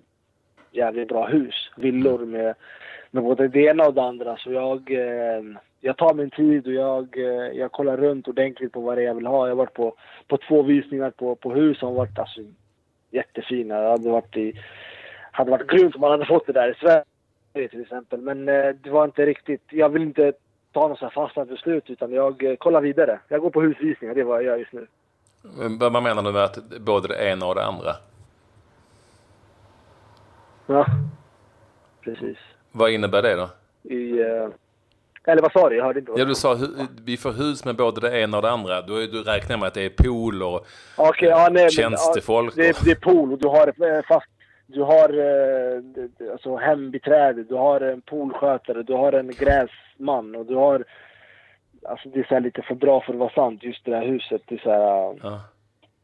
jävligt 0.76 1.08
bra 1.08 1.26
hus. 1.26 1.70
Villor 1.76 2.18
med, 2.18 2.54
med 3.10 3.22
både 3.22 3.48
det 3.48 3.60
ena 3.60 3.86
och 3.86 3.94
det 3.94 4.02
andra. 4.02 4.36
Så 4.36 4.52
jag, 4.52 4.90
eh, 4.90 5.42
jag 5.80 5.96
tar 5.96 6.14
min 6.14 6.30
tid 6.30 6.66
och 6.66 6.72
jag, 6.72 7.18
eh, 7.18 7.58
jag 7.58 7.72
kollar 7.72 7.96
runt 7.96 8.28
ordentligt 8.28 8.72
på 8.72 8.80
vad 8.80 8.96
det 8.96 9.02
är 9.02 9.06
jag 9.06 9.14
vill 9.14 9.26
ha. 9.26 9.46
Jag 9.46 9.54
har 9.54 9.56
varit 9.56 9.74
på, 9.74 9.94
på 10.28 10.38
två 10.48 10.62
visningar 10.62 11.10
på, 11.10 11.34
på 11.34 11.54
hus 11.54 11.78
som 11.78 11.94
varit 11.94 12.18
alltså, 12.18 12.40
jättefina. 13.10 13.80
Det 13.80 13.88
hade 13.88 14.10
varit, 14.10 14.36
i, 14.36 14.52
hade 15.32 15.50
varit 15.50 15.70
grymt 15.70 15.94
om 15.94 16.00
man 16.00 16.10
hade 16.10 16.26
fått 16.26 16.46
det 16.46 16.52
där 16.52 16.70
i 16.70 16.74
Sverige 16.74 17.68
till 17.68 17.82
exempel. 17.82 18.20
Men 18.20 18.48
eh, 18.48 18.68
det 18.82 18.90
var 18.90 19.04
inte 19.04 19.26
riktigt, 19.26 19.62
jag 19.70 19.88
vill 19.88 20.02
inte 20.02 20.32
ta 20.72 20.88
något 20.88 21.00
här 21.00 21.10
fasta 21.10 21.44
beslut 21.44 21.90
utan 21.90 22.12
jag 22.12 22.56
kollar 22.58 22.80
vidare. 22.80 23.20
Jag 23.28 23.40
går 23.40 23.50
på 23.50 23.60
husvisningar, 23.60 24.14
det 24.14 24.20
är 24.20 24.24
vad 24.24 24.36
jag 24.36 24.44
gör 24.44 24.56
just 24.56 24.72
nu. 24.72 24.86
Vad 25.80 25.92
vad 25.92 26.02
menar 26.02 26.22
du 26.22 26.32
med 26.32 26.44
att 26.44 26.58
både 26.80 27.08
det 27.08 27.30
ena 27.30 27.46
och 27.46 27.54
det 27.54 27.64
andra? 27.64 27.92
Ja, 30.66 30.86
precis. 32.04 32.38
Vad 32.72 32.90
innebär 32.90 33.22
det 33.22 33.34
då? 33.34 33.48
I, 33.82 34.20
eh, 34.20 34.48
eller 35.26 35.42
vad 35.42 35.52
sa 35.52 35.68
du? 35.68 35.76
Jag 35.76 35.84
hörde 35.84 35.98
inte. 35.98 36.10
vad 36.10 36.20
Ja, 36.20 36.24
du 36.24 36.30
du 36.30 36.34
sa 36.34 36.58
vi 37.04 37.16
får 37.16 37.32
hus 37.32 37.64
med 37.64 37.76
både 37.76 38.00
det 38.00 38.20
ena 38.20 38.36
och 38.36 38.42
det 38.42 38.50
andra. 38.50 38.76
Är 38.76 38.82
du 38.82 39.22
räknar 39.22 39.56
med 39.56 39.66
att 39.66 39.74
det 39.74 39.84
är 39.84 39.90
pool 39.90 40.42
och 40.42 40.66
Okej, 40.96 41.28
ja, 41.28 41.48
nej, 41.52 41.62
men, 41.62 41.70
tjänstefolk 41.70 42.54
Ja, 42.56 42.62
det, 42.62 42.84
det 42.84 42.90
är 42.90 42.94
pool 42.94 43.32
och 43.32 43.38
du 43.38 43.48
har 43.48 43.66
eh, 43.66 44.02
fast... 44.08 44.26
Du 44.68 44.82
har 44.82 45.08
eh, 45.08 46.32
alltså 46.32 46.56
hembiträde, 46.56 47.44
du 47.44 47.54
har 47.54 47.80
en 47.80 48.00
poolskötare, 48.00 48.82
du 48.82 48.92
har 48.92 49.12
en 49.12 49.30
gräsman 49.30 50.34
och 50.34 50.46
du 50.46 50.54
har... 50.54 50.84
Alltså 51.88 52.08
det 52.08 52.20
är 52.20 52.26
så 52.28 52.38
lite 52.38 52.62
för 52.62 52.74
bra 52.74 53.00
för 53.00 53.12
att 53.12 53.18
vara 53.18 53.30
sant, 53.30 53.62
just 53.62 53.84
det 53.84 53.96
här 53.96 54.06
huset. 54.06 54.42
Det 54.46 54.54
är 54.54 54.58
så 54.58 54.70
här, 54.70 54.80
ja. 55.22 55.40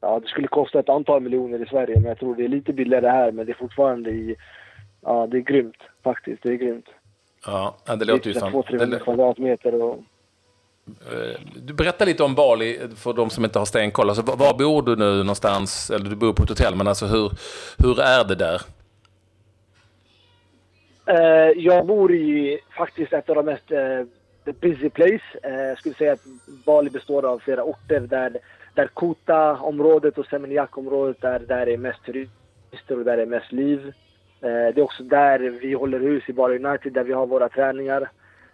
Ja, 0.03 0.21
det 0.21 0.29
skulle 0.29 0.49
kosta 0.49 0.79
ett 0.81 0.89
antal 0.89 1.21
miljoner 1.23 1.63
i 1.63 1.67
Sverige 1.67 1.95
men 1.97 2.05
jag 2.05 2.19
tror 2.19 2.35
det 2.37 2.45
är 2.45 2.49
lite 2.49 2.73
billigare 2.73 3.07
här 3.09 3.33
men 3.33 3.47
det 3.47 3.53
är 3.53 3.57
fortfarande 3.57 4.11
i... 4.11 4.37
Ja, 5.05 5.27
det 5.27 5.37
är 5.37 5.41
grymt 5.41 5.77
faktiskt. 6.05 6.43
Det 6.43 6.49
är 6.49 6.55
grymt. 6.55 6.87
Ja, 7.47 7.77
det 7.99 8.05
låter 8.05 8.31
ju 8.31 8.35
fan... 8.41 8.53
200-300 8.53 8.87
det- 8.87 8.99
kvadratmeter 8.99 9.83
och... 9.83 9.99
Eh, 11.13 11.41
Du 11.63 11.75
berättar 11.75 12.07
lite 12.07 12.23
om 12.23 12.35
Bali 12.35 12.79
för 12.97 13.13
de 13.13 13.31
som 13.31 13.45
inte 13.45 13.59
har 13.59 13.67
stenkoll. 13.67 14.09
Alltså, 14.09 14.23
var, 14.23 14.59
bor 14.59 14.83
du 14.83 14.97
nu 14.97 15.19
någonstans? 15.19 15.91
Eller 15.91 16.11
du 16.11 16.17
bor 16.17 16.33
på 16.33 16.43
ett 16.43 16.49
hotell, 16.49 16.75
men 16.75 16.89
alltså 16.89 17.07
hur, 17.07 17.31
hur 17.79 18.01
är 18.01 18.25
det 18.25 18.35
där? 18.35 18.61
Eh, 21.07 21.51
jag 21.57 21.87
bor 21.87 22.15
i 22.15 22.59
faktiskt 22.77 23.13
ett 23.13 23.29
av 23.31 23.37
de 23.37 23.45
mest 23.45 23.71
eh, 23.73 24.53
busy 24.61 24.91
place. 24.91 25.23
Jag 25.43 25.79
skulle 25.79 25.95
säga 25.95 26.13
att 26.13 26.25
Bali 26.67 26.91
består 26.91 27.25
av 27.27 27.39
flera 27.39 27.63
orter 27.65 28.01
där, 28.01 28.37
där 28.75 28.87
Kuta-området 28.97 30.19
och 30.19 30.27
Seminyak-området 30.27 31.21
där, 31.21 31.39
där 31.39 31.69
är 31.69 31.77
mest 31.77 32.05
turister 32.05 32.99
och 32.99 33.05
där 33.05 33.19
är 33.19 33.27
mest 33.27 33.53
liv. 33.53 33.93
Eh, 34.41 34.75
det 34.75 34.79
är 34.79 34.83
också 34.83 35.03
där 35.03 35.39
vi 35.39 35.73
håller 35.75 36.01
hus 36.01 36.25
i 36.29 36.33
Bali 36.33 36.65
United, 36.65 36.93
där 36.93 37.05
vi 37.05 37.13
har 37.13 37.27
våra 37.27 37.49
träningar. 37.49 38.03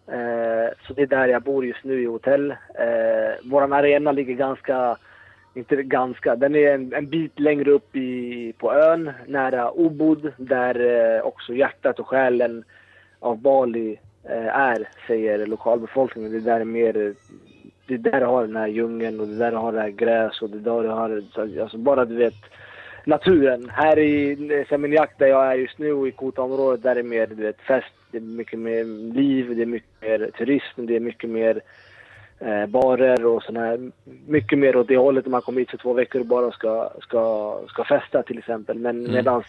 Eh, 0.07 0.69
så 0.87 0.93
det 0.93 1.03
är 1.03 1.07
där 1.07 1.29
jag 1.29 1.43
bor 1.43 1.67
just 1.67 1.85
nu 1.85 2.03
i 2.03 2.07
hotell. 2.07 2.51
Eh, 2.51 3.35
Vår 3.43 3.75
arena 3.75 4.13
ligger 4.13 4.35
ganska 4.35 4.99
inte 5.55 5.83
ganska, 5.83 6.37
den 6.37 6.55
är 6.55 6.75
en, 6.75 6.93
en 6.95 7.09
bit 7.09 7.41
längre 7.41 7.71
upp 7.71 7.97
i, 7.97 8.53
på 8.59 8.73
ön 8.73 9.13
nära 9.27 9.73
Ubud 9.77 10.33
där 10.37 10.81
eh, 10.81 11.23
också 11.23 11.55
hjärtat 11.55 11.99
och 11.99 12.09
själen 12.09 12.65
av 13.19 13.39
Bali 13.39 13.99
eh, 14.25 14.47
är, 14.47 14.89
säger 15.07 15.47
lokalbefolkningen. 15.47 16.33
Det 16.33 16.41
där 16.41 16.61
är 16.61 16.65
mer, 16.65 17.15
det 17.89 17.95
är 17.95 17.99
där 17.99 18.21
du 18.21 18.27
har 18.27 18.47
den 18.47 18.57
här 18.57 18.67
djungeln 18.67 19.21
och 19.21 19.29
det 19.29 19.37
där 19.37 19.51
du 19.51 19.57
har 19.57 19.73
det 19.73 19.81
här 19.81 19.89
gräs 19.89 20.43
och 20.43 20.51
det 20.51 20.59
där 20.59 20.83
du 20.83 20.89
har, 20.89 21.23
alltså 21.61 21.79
bara 21.79 22.05
du 22.05 22.15
vet 22.17 22.35
naturen. 23.05 23.71
Här 23.73 23.99
i 23.99 24.65
Seminyak 24.69 25.19
där 25.19 25.27
jag 25.27 25.47
är 25.47 25.55
just 25.55 25.79
nu 25.79 25.93
och 25.93 26.09
i 26.09 26.11
Kota-området 26.11 26.83
där 26.83 26.97
är 26.97 27.03
mer 27.03 27.27
du 27.27 27.35
vet, 27.35 27.61
fest, 27.61 27.93
det 28.11 28.19
är 28.19 28.23
mycket 28.23 28.59
mer 28.59 28.85
liv, 29.15 29.57
det 29.57 29.63
är 29.63 29.67
mycket 29.67 30.03
mer 30.03 30.31
turism, 30.39 30.87
det 30.87 30.97
är 30.97 31.01
mycket 31.01 31.31
mer 31.31 31.61
eh, 32.39 32.67
barer 32.67 33.27
och 33.27 33.43
sådana 33.43 33.67
här. 33.67 33.91
Mycket 34.27 34.59
mer 34.59 34.77
åt 34.77 34.89
det 34.89 34.97
hållet 34.97 35.27
om 35.27 35.33
man 35.33 35.43
kommer 35.43 35.61
hit 35.61 35.71
för 35.71 35.79
två 35.79 35.93
veckor 35.93 36.21
och 36.21 36.27
bara 36.27 36.51
ska, 36.51 36.91
ska, 37.03 37.55
ska 37.69 37.85
festa 37.85 38.23
till 38.23 38.39
exempel. 38.39 38.79
Men 38.79 38.99
Mm. 39.01 39.13
medans 39.13 39.47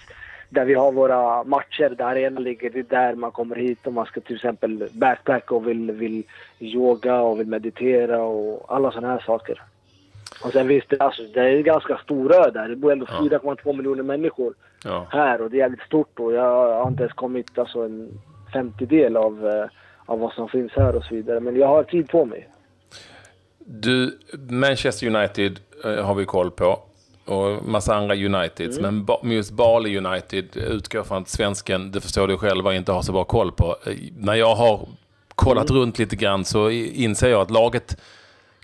där 0.50 0.66
vi 0.66 0.74
har 0.74 0.92
våra 0.92 1.44
matcher, 1.44 1.90
där 1.98 2.06
arenan 2.06 2.44
ligger, 2.44 2.70
det 2.70 2.80
är 2.80 2.84
där 2.84 3.16
man 3.16 3.32
kommer 3.32 3.56
hit 3.56 3.88
om 3.88 3.94
man 3.94 4.06
ska 4.06 4.22
till 4.22 4.36
exempel 4.36 4.90
backpacka 4.92 5.56
och 5.56 5.68
vill, 5.68 5.92
vill 5.92 6.24
yoga 6.60 7.22
och 7.22 7.40
vill 7.40 7.48
meditera 7.48 8.22
och 8.24 8.66
alla 8.76 8.92
sådana 8.92 9.14
här 9.14 9.24
saker. 9.26 9.62
Och 10.44 10.52
sen 10.52 10.68
visst, 10.68 10.94
alltså, 11.00 11.24
det 11.34 11.40
är 11.42 11.62
ganska 11.62 11.98
stor 11.98 12.36
ö 12.36 12.52
där. 12.52 12.70
Det 12.70 12.76
bor 12.76 12.92
ändå 12.92 13.06
4,2 13.06 13.78
miljoner 13.78 14.04
människor 14.04 14.54
Ja. 14.84 15.08
här 15.10 15.42
och 15.42 15.50
det 15.50 15.58
är 15.58 15.60
jävligt 15.60 15.82
stort 15.82 16.20
och 16.20 16.34
jag 16.34 16.76
har 16.84 16.88
inte 16.88 17.04
ens 17.04 17.14
kommit 17.14 17.58
alltså, 17.60 17.80
en 17.86 18.10
femtedel 18.54 19.18
av, 19.18 19.48
eh, 19.48 19.66
av 20.06 20.20
vad 20.20 20.34
som 20.34 20.50
finns 20.50 20.72
här 20.76 20.96
och 20.96 21.04
så 21.04 21.16
vidare. 21.16 21.40
Men 21.40 21.56
jag 21.56 21.68
har 21.68 21.84
tid 21.84 22.10
på 22.10 22.26
mig. 22.26 22.50
Du, 23.60 24.20
Manchester 24.50 25.08
United 25.08 25.60
eh, 25.86 26.06
har 26.06 26.16
vi 26.16 26.26
koll 26.26 26.52
på. 26.52 26.80
Och 27.30 27.66
massa 27.66 27.96
andra 27.96 28.16
Uniteds. 28.16 28.80
Men 28.80 29.06
ba, 29.06 29.20
just 29.24 29.52
Bali 29.52 29.98
United 29.98 30.58
utgår 30.58 31.04
från 31.04 31.22
att 31.22 31.30
svensken, 31.30 31.92
det 31.92 32.02
förstår 32.02 32.28
du 32.28 32.38
själva, 32.38 32.74
inte 32.76 32.92
har 32.92 33.02
så 33.02 33.12
bra 33.12 33.24
koll 33.24 33.52
på. 33.52 33.76
Eh, 33.86 33.94
När 34.18 34.34
jag 34.36 34.56
har 34.56 34.88
kollat 35.36 35.72
runt 35.72 36.00
lite 36.00 36.16
grann 36.16 36.46
så 36.46 36.70
inser 36.70 37.30
jag 37.30 37.42
att 37.42 37.52
laget 37.52 38.02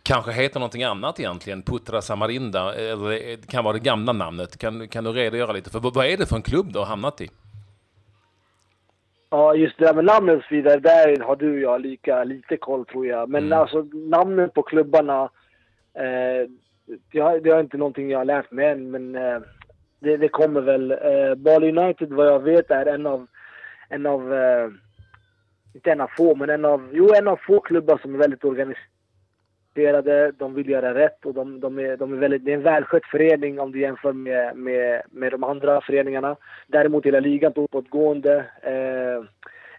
kanske 0.04 0.32
heter 0.32 0.60
någonting 0.60 0.84
annat 0.84 1.20
egentligen. 1.20 1.62
Putra 1.62 2.02
Samarinda, 2.02 2.74
eller 2.76 3.10
det 3.38 3.48
kan 3.48 3.64
vara 3.64 3.74
det 3.74 3.80
gamla 3.80 4.14
namnet. 4.14 4.58
Kan, 4.58 4.88
kan 4.88 5.04
du 5.04 5.12
redogöra 5.12 5.52
lite 5.52 5.70
för 5.70 5.80
vad, 5.80 5.94
vad 5.94 6.06
är 6.06 6.18
det 6.18 6.26
för 6.26 6.36
en 6.36 6.42
klubb 6.42 6.74
du 6.74 6.80
har 6.80 6.86
hamnat 6.86 7.22
i? 7.22 7.30
Ja, 9.30 9.56
just 9.56 9.78
det 9.78 9.86
där 9.86 9.94
med 9.94 10.06
namnen 10.06 10.38
och 10.38 10.44
så 10.44 10.56
vidare, 10.56 10.80
där 10.80 11.20
har 11.24 11.36
du 11.36 11.54
och 11.54 11.60
jag 11.60 11.82
lika 11.82 12.24
lite 12.24 12.58
koll 12.58 12.86
tror 12.86 13.08
jag. 13.08 13.30
Men 13.30 13.44
Mm. 13.46 13.60
alltså 13.60 13.82
namnen 13.94 14.50
på 14.50 14.64
klubbarna, 14.64 15.30
eh, 15.94 16.50
det, 17.12 17.20
är 17.20 17.40
det 17.40 17.60
inte 17.60 17.78
någonting 17.78 18.10
jag 18.10 18.18
har 18.18 18.26
lärt 18.26 18.52
mig 18.52 18.66
än, 18.66 18.92
men 18.92 19.16
eh, 19.16 19.40
det, 20.00 20.18
det 20.18 20.28
kommer 20.28 20.62
väl. 20.62 20.92
Eh, 20.92 21.36
Bali 21.36 21.78
United 21.78 22.10
vad 22.10 22.28
jag 22.28 22.40
vet 22.40 22.72
är 22.72 22.86
en 22.86 23.06
av, 23.06 23.28
en 23.90 24.06
av, 24.06 24.34
eh, 24.34 24.70
inte 25.74 25.92
en 25.92 26.02
av 26.02 26.10
få, 26.18 26.36
men 26.36 26.50
en 26.50 26.66
av, 26.66 26.90
jo 26.94 27.14
en 27.14 27.28
av 27.28 27.40
få 27.48 27.60
klubbar 27.60 27.98
som 27.98 28.16
är 28.16 28.20
väldigt 28.20 28.44
organiserade. 28.44 30.32
De 30.32 30.54
vill 30.54 30.70
göra 30.70 30.94
rätt 30.94 31.26
och 31.26 31.34
de, 31.34 31.60
de, 31.60 31.80
är, 31.80 31.98
de 31.98 32.14
är 32.14 32.18
väldigt, 32.18 32.46
det 32.46 32.52
är 32.52 32.58
en 32.58 32.64
välskött 32.64 33.06
förening 33.06 33.60
om 33.60 33.72
du 33.72 33.80
jämför 33.80 34.14
med, 34.14 34.58
med, 34.58 35.02
med 35.12 35.32
de 35.32 35.44
andra 35.44 35.82
föreningarna. 35.82 36.36
Däremot 36.68 37.06
hela 37.06 37.20
ligan 37.20 37.54
på 37.54 37.62
uppåtgående. 37.62 38.46
Eh, 38.62 39.24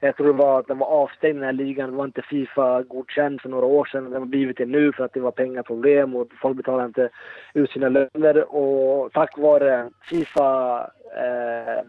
jag 0.00 0.16
tror 0.16 0.26
det 0.26 0.32
var 0.32 0.60
att 0.60 0.66
den 0.66 0.78
var 0.78 0.86
avstängd 0.86 1.36
den 1.36 1.44
här 1.44 1.52
ligan. 1.52 1.90
Det 1.90 1.96
var 1.96 2.04
inte 2.04 2.22
Fifa 2.22 2.82
godkänd 2.82 3.40
för 3.40 3.48
några 3.48 3.66
år 3.66 3.84
sedan. 3.84 4.04
Den 4.04 4.22
har 4.22 4.26
blivit 4.26 4.56
det 4.56 4.66
nu 4.66 4.92
för 4.92 5.04
att 5.04 5.12
det 5.12 5.20
var 5.20 5.30
pengaproblem 5.30 6.16
och 6.16 6.28
folk 6.42 6.56
betalade 6.56 6.86
inte 6.86 7.08
ut 7.54 7.70
sina 7.70 7.88
löner. 7.88 8.54
Och 8.54 9.12
tack 9.12 9.38
vare 9.38 9.90
Fifa 10.10 10.80
eh, 11.16 11.84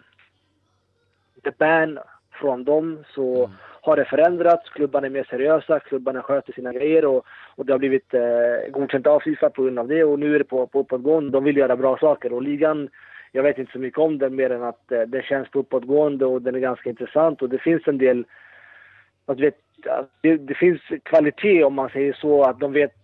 the 1.43 1.51
ban 1.57 1.99
från 2.31 2.63
dem 2.63 3.03
så 3.15 3.49
har 3.81 3.95
det 3.95 4.05
förändrats. 4.05 4.69
Klubbarna 4.69 5.07
är 5.07 5.11
mer 5.11 5.27
seriösa, 5.29 5.79
klubbarna 5.79 6.21
sköter 6.21 6.53
sina 6.53 6.73
grejer 6.73 7.05
och, 7.05 7.25
och 7.55 7.65
det 7.65 7.73
har 7.73 7.79
blivit 7.79 8.13
eh, 8.13 8.71
godkänt 8.71 9.07
av 9.07 9.19
Fifa 9.19 9.49
på 9.49 9.63
grund 9.63 9.79
av 9.79 9.87
det 9.87 10.03
och 10.03 10.19
nu 10.19 10.35
är 10.35 10.39
det 10.39 10.45
på, 10.45 10.67
på 10.67 10.79
uppåtgående. 10.79 11.31
De 11.31 11.43
vill 11.43 11.57
göra 11.57 11.75
bra 11.75 11.97
saker 11.97 12.33
och 12.33 12.41
ligan, 12.41 12.89
jag 13.37 13.43
vet 13.43 13.57
inte 13.57 13.71
så 13.71 13.79
mycket 13.79 13.99
om 13.99 14.17
den 14.17 14.35
mer 14.35 14.49
än 14.49 14.63
att 14.63 14.91
eh, 14.91 15.01
den 15.01 15.21
känns 15.21 15.49
på 15.49 15.59
uppåtgående 15.59 16.25
och 16.25 16.41
den 16.41 16.55
är 16.55 16.59
ganska 16.59 16.89
intressant 16.89 17.41
och 17.41 17.49
det 17.49 17.57
finns 17.57 17.87
en 17.87 17.97
del, 17.97 18.25
att 19.25 19.39
vet, 19.39 19.57
att 19.85 20.09
det, 20.21 20.37
det 20.37 20.53
finns 20.53 20.81
kvalitet 21.03 21.63
om 21.63 21.73
man 21.73 21.89
säger 21.89 22.13
så, 22.13 22.43
att 22.43 22.59
de 22.59 22.73
vet 22.73 22.95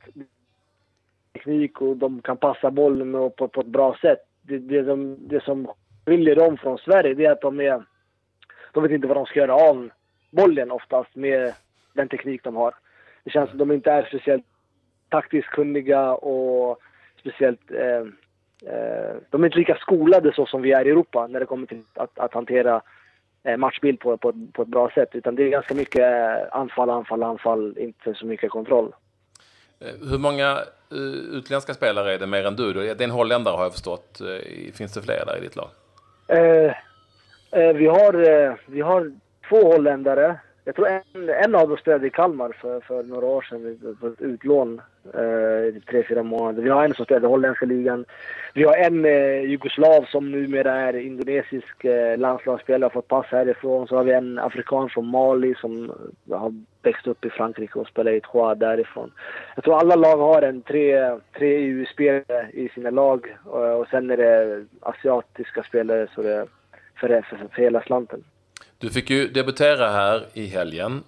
teknik 1.34 1.82
och 1.82 1.98
de 1.98 2.22
kan 2.22 2.38
passa 2.38 2.72
bollen 2.72 3.32
på, 3.38 3.48
på 3.48 3.62
ett 3.62 3.68
bra 3.68 3.98
sätt. 4.02 4.20
Det, 4.42 4.58
det, 4.58 4.82
de, 4.82 5.18
det 5.28 5.44
som 5.44 5.68
skiljer 6.06 6.36
dem 6.36 6.58
från 6.58 6.78
Sverige 6.78 7.14
det 7.14 7.26
är 7.26 7.32
att 7.32 7.42
de 7.42 7.60
är 7.60 7.84
de 8.72 8.84
vet 8.84 8.92
inte 8.92 9.08
vad 9.08 9.18
de 9.18 9.26
ska 9.26 9.40
göra 9.40 9.56
av 9.56 9.90
bollen 10.32 10.72
oftast 10.72 11.16
med 11.16 11.54
den 11.94 12.08
teknik 12.08 12.44
de 12.44 12.56
har. 12.56 12.74
Det 13.24 13.32
känns 13.32 13.50
som 13.50 13.60
de 13.60 13.72
inte 13.72 13.92
är 13.92 14.06
speciellt 14.06 14.46
taktiskt 15.10 15.50
kunniga 15.50 16.14
och 16.14 16.80
speciellt... 17.20 17.72
Eh, 17.72 18.06
de 19.30 19.44
är 19.44 19.46
inte 19.46 19.58
lika 19.58 19.76
skolade 19.76 20.34
så 20.36 20.46
som 20.46 20.62
vi 20.62 20.72
är 20.72 20.88
i 20.88 20.90
Europa 20.90 21.28
när 21.28 21.40
det 21.40 21.46
kommer 21.46 21.68
till 21.68 21.84
att, 21.94 22.20
att 22.20 22.34
hantera 22.34 22.82
eh, 23.44 23.58
matchbild 23.58 24.00
på, 24.00 24.18
på, 24.18 24.34
på 24.54 24.62
ett 24.62 24.68
bra 24.68 24.90
sätt. 24.90 25.10
Utan 25.14 25.36
det 25.36 25.44
är 25.44 25.50
ganska 25.50 25.74
mycket 25.74 26.02
eh, 26.02 26.58
anfall, 26.58 26.90
anfall, 26.90 27.24
anfall, 27.24 27.78
inte 27.78 28.14
så 28.14 28.26
mycket 28.26 28.52
kontroll. 28.52 28.96
Eh, 29.80 30.10
Hur 30.10 30.18
många 30.18 30.52
eh, 30.92 31.38
utländska 31.38 31.74
spelare 31.74 32.14
är 32.14 32.20
det 32.20 32.28
mer 32.28 32.46
än 32.46 32.56
du? 32.56 32.74
Det 32.74 32.90
är 32.90 33.04
en 33.04 33.12
holländare 33.12 33.56
har 33.56 33.64
jag 33.64 33.72
förstått. 33.72 34.22
Eh, 34.22 34.74
Finns 34.74 34.94
det 34.94 35.02
fler 35.02 35.26
där 35.26 35.38
i 35.38 35.42
ditt 35.42 35.56
lag? 35.56 35.70
Eh, 36.28 36.74
eh, 37.52 37.74
vi, 37.74 37.88
har, 37.88 38.14
eh, 38.30 38.54
vi 38.66 38.82
har 38.82 39.12
två 39.50 39.62
holländare. 39.72 40.40
Jag 40.66 40.76
tror 40.76 40.88
en, 40.88 41.30
en 41.30 41.56
av 41.56 41.70
dem 41.70 41.78
spelade 41.78 42.08
i 42.08 42.10
Kalmar 42.10 42.58
för, 42.62 42.80
för 42.80 43.04
några 43.04 43.26
år 43.26 43.42
sedan 43.42 43.98
på 44.00 44.08
ett 44.08 44.22
utlån 44.22 44.82
eh, 45.14 45.78
i 45.78 45.82
tre, 45.90 46.04
fyra 46.10 46.24
månader. 46.24 46.62
Vi 46.62 46.70
har 46.70 46.86
en 46.86 46.94
som 46.94 47.06
spelade 47.06 47.28
i 47.28 47.30
holländska 47.30 47.66
ligan. 47.66 48.06
Vi 48.54 48.64
har 48.64 48.76
en 48.76 49.06
eh, 49.06 49.42
jugoslav 49.42 50.06
som 50.06 50.32
numera 50.32 50.76
är 50.76 50.96
indonesisk 50.96 51.86
eh, 51.86 52.18
landslagsspelare 52.18 52.86
och 52.86 52.94
fått 52.94 53.08
pass 53.08 53.26
härifrån. 53.30 53.88
Så 53.88 53.96
har 53.96 54.04
vi 54.04 54.14
en 54.14 54.40
afrikan 54.40 54.90
från 54.90 55.08
Mali 55.08 55.56
som 55.56 55.92
har 56.32 56.54
växt 56.84 57.08
upp 57.08 57.26
i 57.26 57.30
Frankrike 57.30 57.80
och 57.80 57.88
spelar 57.88 58.12
i 58.12 58.22
Troyes 58.22 58.60
därifrån. 58.60 59.12
Jag 59.56 59.64
tror 59.64 59.80
alla 59.80 59.96
lag 59.96 60.18
har 60.18 60.42
en 60.42 60.62
tre, 60.62 61.20
tre 61.38 61.56
EU-spelare 61.58 62.50
i 62.54 62.70
sina 62.70 62.90
lag 62.90 63.38
och, 63.46 63.80
och 63.80 63.88
sen 63.88 64.12
är 64.12 64.18
det 64.18 64.66
asiatiska 64.82 65.64
spelare 65.64 66.08
så 66.16 66.22
det 66.22 66.34
är 66.34 66.48
för, 67.00 67.08
för, 67.08 67.48
för 67.56 67.62
hela 67.62 67.82
slanten. 67.82 68.24
Du 68.78 68.90
fick 68.90 69.10
ju 69.10 69.28
debutera 69.28 69.88
här 69.90 70.26
i 70.34 70.46
helgen 70.46 71.04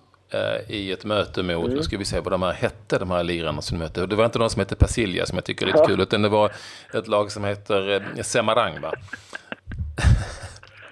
i 0.68 0.92
ett 0.92 1.06
möte 1.06 1.44
mot, 1.44 1.70
nu 1.72 1.84
ska 1.84 1.98
vi 1.98 2.06
se 2.06 2.20
vad 2.20 2.34
de 2.34 2.42
här 2.42 2.54
hette, 2.54 2.98
de 3.00 3.12
här 3.12 3.24
lirarna 3.24 3.62
som 3.62 3.78
mötte. 3.78 4.06
Det 4.06 4.16
var 4.16 4.26
inte 4.26 4.40
de 4.40 4.50
som 4.50 4.60
hette 4.60 4.76
Persilja 4.76 5.26
som 5.26 5.38
jag 5.38 5.46
tycker 5.46 5.66
är 5.66 5.68
lite 5.68 5.80
Ja. 5.80 5.86
kul, 5.88 6.02
utan 6.02 6.22
det 6.22 6.30
var 6.30 6.52
ett 6.94 7.08
lag 7.08 7.32
som 7.32 7.44
heter 7.44 7.90
eh, 8.18 8.22
Semarang 8.24 8.82
va? 8.82 8.94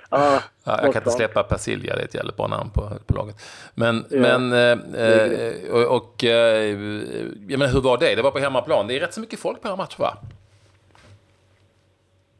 Ja, 0.10 0.42
jag 0.64 0.80
kan 0.94 0.96
inte 0.96 1.12
släppa 1.12 1.44
Persilja, 1.44 1.96
det 1.96 2.02
är 2.02 2.06
ett 2.06 2.16
jävligt 2.16 2.38
bra 2.38 2.48
namn 2.48 2.70
på, 2.70 2.92
på 3.08 3.14
laget. 3.16 3.36
Men, 3.76 4.06
Ja. 4.10 4.20
men 4.20 4.54
eh, 4.54 5.04
eh, 5.08 5.54
och, 5.72 5.96
och 5.98 6.24
eh, 6.24 6.68
jag 7.48 7.60
menar, 7.60 7.68
hur 7.68 7.82
var 7.82 7.98
det? 7.98 8.16
Det 8.16 8.22
var 8.22 8.32
på 8.32 8.40
hemmaplan. 8.40 8.88
Det 8.88 8.96
är 8.96 9.00
rätt 9.00 9.14
så 9.14 9.20
mycket 9.20 9.40
folk 9.40 9.62
på 9.62 9.68
här 9.68 9.76
matchen 9.76 9.96
va? 10.00 10.18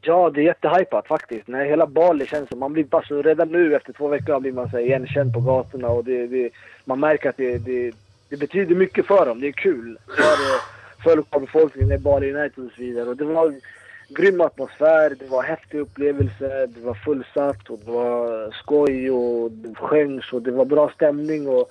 Ja, 0.06 0.30
det 0.30 0.40
är 0.40 0.44
jättehypat 0.44 1.06
faktiskt. 1.06 1.48
Nej, 1.48 1.68
hela 1.68 1.86
Bali 1.86 2.26
känns 2.26 2.48
som... 2.48 2.58
Man 2.58 2.72
blir 2.72 2.84
bara 2.84 3.02
så... 3.02 3.22
Redan 3.22 3.48
nu 3.48 3.76
efter 3.76 3.92
två 3.92 4.08
veckor 4.08 4.40
blir 4.40 4.52
man 4.52 4.70
så 4.70 4.76
här 4.76 4.84
igenkänd 4.84 5.34
på 5.34 5.40
gatorna 5.40 5.88
och 5.88 6.04
det, 6.04 6.26
det, 6.26 6.50
man 6.84 7.00
märker 7.00 7.28
att 7.28 7.36
det, 7.36 7.58
det, 7.58 7.92
det 8.28 8.36
betyder 8.36 8.74
mycket 8.74 9.06
för 9.06 9.26
dem. 9.26 9.40
Det 9.40 9.48
är 9.48 9.52
kul. 9.52 9.98
För 10.06 10.24
för 11.04 11.18
eh, 11.18 11.24
folk 11.30 11.30
befolkningen 11.40 11.92
i 11.92 11.98
Bali 11.98 12.34
United 12.34 12.64
och 12.64 12.70
så 12.76 12.82
vidare. 12.82 13.08
Och 13.08 13.16
det 13.16 13.24
var 13.24 13.54
grym 14.08 14.40
atmosfär, 14.40 15.16
det 15.18 15.26
var 15.26 15.42
häftig 15.42 15.78
upplevelse, 15.78 16.66
det 16.66 16.80
var 16.80 16.94
fullsatt 16.94 17.70
och 17.70 17.78
det 17.84 17.90
var 17.90 18.50
skoj 18.52 19.10
och 19.10 19.50
det 19.50 19.74
sjöngs 19.74 20.32
och 20.32 20.42
det 20.42 20.50
var 20.50 20.64
bra 20.64 20.90
stämning 20.94 21.48
och, 21.48 21.70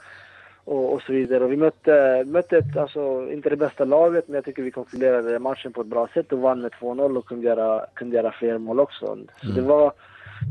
och, 0.66 0.94
och 0.94 1.02
så 1.02 1.14
vidare. 1.14 1.44
Och 1.44 1.52
vi 1.52 1.58
mötte, 1.58 2.24
mötte 2.26 2.58
ett, 2.58 2.78
alltså, 2.78 3.32
inte 3.32 3.50
det 3.50 3.56
bästa 3.56 3.86
laget, 3.86 4.28
men 4.28 4.36
jag 4.36 4.46
tycker 4.46 4.64
vi 4.64 4.72
kontrollerade 4.72 5.40
matchen 5.40 5.74
på 5.74 5.82
ett 5.82 5.88
bra 5.88 6.08
sätt 6.14 6.34
och 6.34 6.40
vann 6.40 6.62
med 6.62 6.72
2-0 6.72 7.18
och 7.18 7.26
kunde 7.26 7.48
göra, 7.48 7.86
kunde 7.94 8.16
göra 8.16 8.32
fler 8.32 8.58
mål 8.58 8.80
också. 8.80 9.18
Så 9.42 9.48
det, 9.48 9.62
var, 9.62 9.92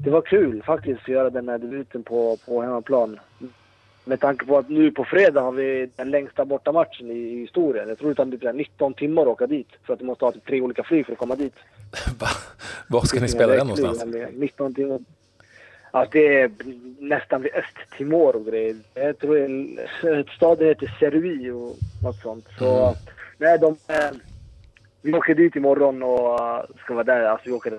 det 0.05 0.11
var 0.11 0.21
kul 0.21 0.63
faktiskt 0.63 1.01
att 1.03 1.09
göra 1.09 1.31
den 1.31 1.49
här 1.49 1.59
debuten 1.59 2.03
på, 2.03 2.37
på 2.47 2.63
hemmaplan. 2.63 3.21
Med 4.05 4.21
tanke 4.21 4.47
på 4.47 4.59
att 4.59 4.69
nu 4.69 4.91
på 4.91 5.05
fredag 5.05 5.41
har 5.41 5.53
vi 5.53 5.91
den 5.97 6.11
längsta 6.11 6.45
bortamatchen 6.45 7.11
i, 7.11 7.19
i 7.19 7.41
historien. 7.41 7.89
Jag 7.89 7.99
tror 7.99 8.09
det 8.09 8.15
tar 8.15 8.25
typ 8.25 8.55
19 8.55 8.95
timmar 8.95 9.23
att 9.23 9.29
åka 9.29 9.47
dit. 9.47 9.69
För 9.83 9.93
att 9.93 9.99
du 9.99 10.05
måste 10.05 10.25
ha 10.25 10.33
typ 10.33 10.47
tre 10.47 10.61
olika 10.61 10.83
flyg 10.83 11.07
för 11.07 11.13
att 11.13 11.19
komma 11.19 11.35
dit. 11.35 11.55
Va? 12.19 12.27
Var 12.89 13.01
ska 13.01 13.21
ni 13.21 13.29
spela 13.29 13.55
den 13.55 13.67
någonstans? 13.67 14.05
19 14.33 14.75
timmar. 14.75 14.99
Ja, 15.93 16.07
det 16.13 16.41
är 16.41 16.51
nästan 16.99 17.43
vid 17.43 17.53
Östtimor 17.55 18.37
och 18.37 18.47
grejer. 18.47 18.77
Jag 18.95 19.19
tror 19.19 19.35
det- 19.37 20.31
staden 20.37 20.69
heter 20.69 20.97
Serui 21.01 21.51
och 21.51 21.77
något 22.03 22.17
sånt. 22.23 22.47
Så 22.59 22.83
Mm. 22.83 22.95
nej, 23.39 23.59
de, 23.59 23.77
eh, 23.89 24.11
vi 25.03 25.13
åker 25.13 25.35
dit 25.35 25.57
imorgon 25.57 26.03
och 26.03 26.41
eh, 26.41 26.65
ska 26.85 26.95
vara 26.95 27.05
där. 27.05 27.23
Alltså 27.25 27.49
vi 27.49 27.53
åker 27.55 27.79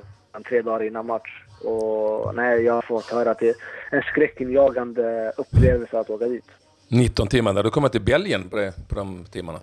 tre 0.50 0.62
dagar 0.62 0.84
innan 0.86 1.06
match. 1.06 1.44
Och 1.64 2.36
nej, 2.36 2.62
jag 2.64 2.74
har 2.74 2.82
fått 2.82 3.06
höra 3.06 3.32
att 3.32 3.40
det 3.40 3.50
är 3.50 3.56
en 3.92 4.02
skräckinjagande 4.02 5.34
upplevelse 5.38 6.00
att 6.00 6.10
åka 6.10 6.26
dit. 6.26 6.46
19 6.88 7.28
timmar, 7.28 7.64
du 7.64 7.70
kommer 7.70 7.90
till 7.90 8.02
Belgien 8.02 8.50
på, 8.50 8.56
det, 8.58 8.74
på 8.90 8.96
de 8.96 9.26
timmarna. 9.32 9.60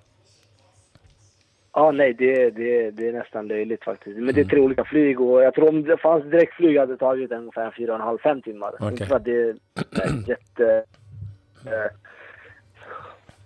Ja, 1.72 1.90
nej, 1.90 2.14
det, 2.14 2.50
det, 2.50 2.90
det 2.90 3.08
är 3.08 3.12
nästan 3.12 3.48
löjligt 3.48 3.84
faktiskt. 3.84 4.18
Men 4.18 4.34
det 4.34 4.40
är 4.40 4.44
tre 4.44 4.60
olika 4.60 4.84
flyg 4.84 5.20
och 5.20 5.42
jag 5.42 5.54
tror 5.54 5.68
om 5.68 5.82
det 5.82 5.96
fanns 5.96 6.24
direktflyg 6.24 6.78
hade 6.78 6.92
det 6.92 6.98
tagit 6.98 7.32
ungefär 7.32 7.74
fyra 7.78 7.92
och 7.92 7.98
en 8.00 8.04
halv, 8.06 8.18
fem 8.18 8.42
timmar. 8.42 8.74
Okej. 8.74 8.88
Inte 8.88 9.06
för 9.06 9.16
att 9.16 9.24
det 9.24 9.32
är 9.40 9.56
jätte... 10.28 10.84
Eh, 11.66 11.90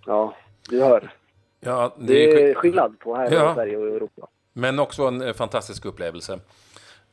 ja, 0.06 0.36
du 0.70 0.82
hör. 0.82 1.12
Ja, 1.60 1.94
det 1.98 2.06
Det 2.06 2.50
är 2.50 2.54
skillnad 2.54 2.98
på 2.98 3.14
här 3.16 3.32
Ja. 3.32 3.50
i 3.50 3.54
Sverige 3.54 3.76
och 3.76 3.86
Europa. 3.86 4.28
Men 4.52 4.78
också 4.78 5.02
en 5.02 5.22
eh, 5.22 5.32
fantastisk 5.32 5.84
upplevelse, 5.84 6.38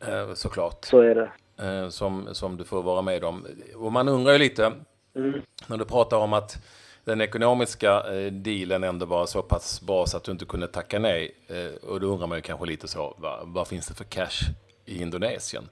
eh, 0.07 0.33
såklart, 0.33 0.85
Så 0.85 0.99
är 0.99 1.15
det. 1.15 1.91
som, 1.91 2.27
som 2.31 2.57
du 2.57 2.63
får 2.63 2.83
vara 2.83 3.01
med 3.01 3.23
om. 3.23 3.45
Och 3.75 3.91
man 3.91 4.07
undrar 4.09 4.33
ju 4.33 4.39
lite, 4.39 4.71
Mm. 5.15 5.41
när 5.67 5.77
du 5.77 5.85
pratar 5.85 6.17
om 6.17 6.33
att 6.33 6.57
den 7.05 7.21
ekonomiska 7.21 7.91
eh, 7.91 8.31
dealen 8.31 8.83
ändå 8.83 9.05
var 9.05 9.25
så 9.25 9.41
pass 9.41 9.81
bra 9.87 10.05
så 10.05 10.17
att 10.17 10.23
du 10.23 10.31
inte 10.31 10.45
kunde 10.45 10.67
tacka 10.67 10.99
nej. 10.99 11.35
Eh, 11.47 11.89
och 11.89 11.99
då 11.99 12.07
undrar 12.07 12.27
man 12.27 12.37
ju 12.37 12.41
kanske 12.41 12.65
lite 12.65 12.87
så, 12.87 13.15
vad, 13.17 13.47
vad 13.47 13.67
finns 13.67 13.87
det 13.87 13.93
för 13.93 14.03
cash 14.03 14.39
i 14.85 15.01
Indonesien? 15.01 15.63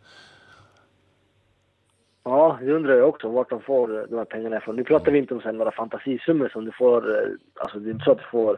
Ja, 2.24 2.60
det 2.62 2.72
undrar 2.72 2.96
jag 2.96 3.10
också 3.10 3.30
vart 3.30 3.50
de 3.50 3.62
får 3.62 4.08
de 4.10 4.18
här 4.18 4.26
pengarna 4.26 4.58
ifrån. 4.58 4.76
Nu 4.76 4.84
pratar 4.84 5.12
vi 5.12 5.18
inte 5.18 5.34
om 5.34 5.58
några 5.58 5.72
fantasisummor 5.72 6.50
som 6.50 6.66
du 6.66 6.72
får, 6.72 7.18
eh, 7.18 7.30
alltså 7.54 7.80
det 7.80 7.90
är 7.90 7.94
inte 7.94 8.06
så 8.06 8.12
att 8.12 8.18
du 8.18 8.30
får 8.32 8.58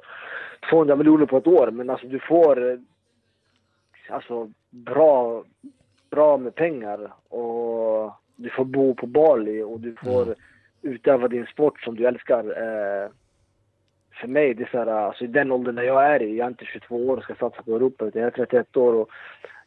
200 0.69 0.95
miljoner 0.95 1.25
på 1.25 1.37
ett 1.37 1.47
år, 1.47 1.71
men 1.71 1.89
alltså 1.89 2.07
du 2.07 2.19
får 2.19 2.79
alltså 4.09 4.51
bra, 4.69 5.43
bra 6.09 6.37
med 6.37 6.55
pengar 6.55 7.13
och 7.29 8.13
du 8.35 8.49
får 8.49 8.65
bo 8.65 8.95
på 8.95 9.07
Bali 9.07 9.61
och 9.61 9.79
du 9.79 9.95
får 9.95 10.23
mm. 10.23 10.35
Utöva 10.81 11.27
din 11.27 11.45
sport 11.45 11.81
som 11.81 11.95
du 11.95 12.07
älskar. 12.07 12.39
Eh, 12.39 13.09
för 14.21 14.27
mig, 14.27 14.53
det 14.53 14.63
är 14.63 14.69
så 14.71 14.77
här, 14.77 14.87
alltså 14.87 15.23
i 15.23 15.27
den 15.27 15.51
åldern 15.51 15.75
när 15.75 15.83
jag 15.83 16.05
är 16.05 16.21
i, 16.21 16.37
jag 16.37 16.45
är 16.45 16.49
inte 16.49 16.65
22 16.65 16.95
år 16.95 17.17
och 17.17 17.23
ska 17.23 17.35
satsa 17.35 17.63
på 17.63 17.75
Europa, 17.75 18.05
utan 18.05 18.21
jag 18.21 18.27
är 18.27 18.45
31 18.45 18.77
år 18.77 18.93
och 18.93 19.09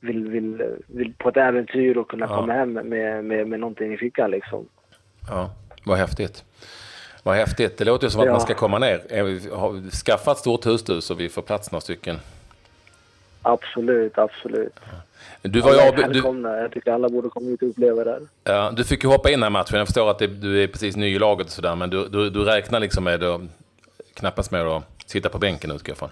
vill, 0.01 0.29
vill, 0.29 0.77
vill 0.87 1.15
på 1.19 1.29
ett 1.29 1.37
äventyr 1.37 1.97
och 1.97 2.11
kunna 2.11 2.27
ja. 2.27 2.37
komma 2.37 2.53
hem 2.53 2.73
med, 2.73 3.25
med, 3.25 3.47
med 3.47 3.61
någonting 3.61 3.93
i 3.93 3.97
fickan 3.97 4.31
liksom. 4.31 4.69
Ja, 5.29 5.51
vad 5.85 5.99
häftigt. 5.99 6.45
Vad 7.23 7.37
häftigt. 7.37 7.79
Det 7.79 7.85
låter 7.85 8.09
som 8.09 8.21
att 8.21 8.27
ja. 8.27 8.33
man 8.33 8.41
ska 8.41 8.55
komma 8.55 8.79
ner. 8.79 9.91
Skaffa 9.91 10.31
ett 10.31 10.39
stort 10.39 10.67
hus 10.67 10.85
du 10.85 11.01
så 11.01 11.15
vi 11.15 11.29
får 11.29 11.43
plats 11.43 11.73
några 11.73 11.81
stycken. 11.81 12.17
Absolut, 13.45 14.19
absolut. 14.19 14.81
Du 15.43 15.61
var 15.61 15.71
ja, 15.71 15.93
jag, 15.97 16.13
du, 16.13 16.49
jag 16.49 16.71
tycker 16.73 16.93
alla 16.93 17.09
borde 17.09 17.29
komma 17.29 17.51
ut 17.51 17.63
och 17.63 17.69
uppleva 17.69 18.05
det. 18.05 18.21
Ja, 18.45 18.73
du 18.77 18.85
fick 18.85 19.05
ju 19.05 19.11
hoppa 19.11 19.29
in 19.31 19.33
den 19.33 19.43
här 19.43 19.51
matchen. 19.51 19.79
Jag 19.79 19.87
förstår 19.87 20.11
att 20.11 20.19
det, 20.19 20.27
du 20.27 20.63
är 20.63 20.67
precis 20.67 20.97
ny 20.97 21.15
i 21.15 21.19
laget 21.19 21.47
och 21.47 21.53
sådär, 21.53 21.77
men 21.77 21.91
du, 21.91 22.09
du, 22.09 22.31
du 22.31 22.45
räknar 22.45 22.81
liksom 22.81 23.05
med 23.05 23.23
att 23.25 23.41
knappast 24.15 24.51
med 24.51 24.63
att 24.67 24.85
sitta 25.07 25.29
på 25.29 25.39
bänken 25.39 25.71
utgår 25.71 25.91
jag 25.91 25.99
från. 25.99 26.09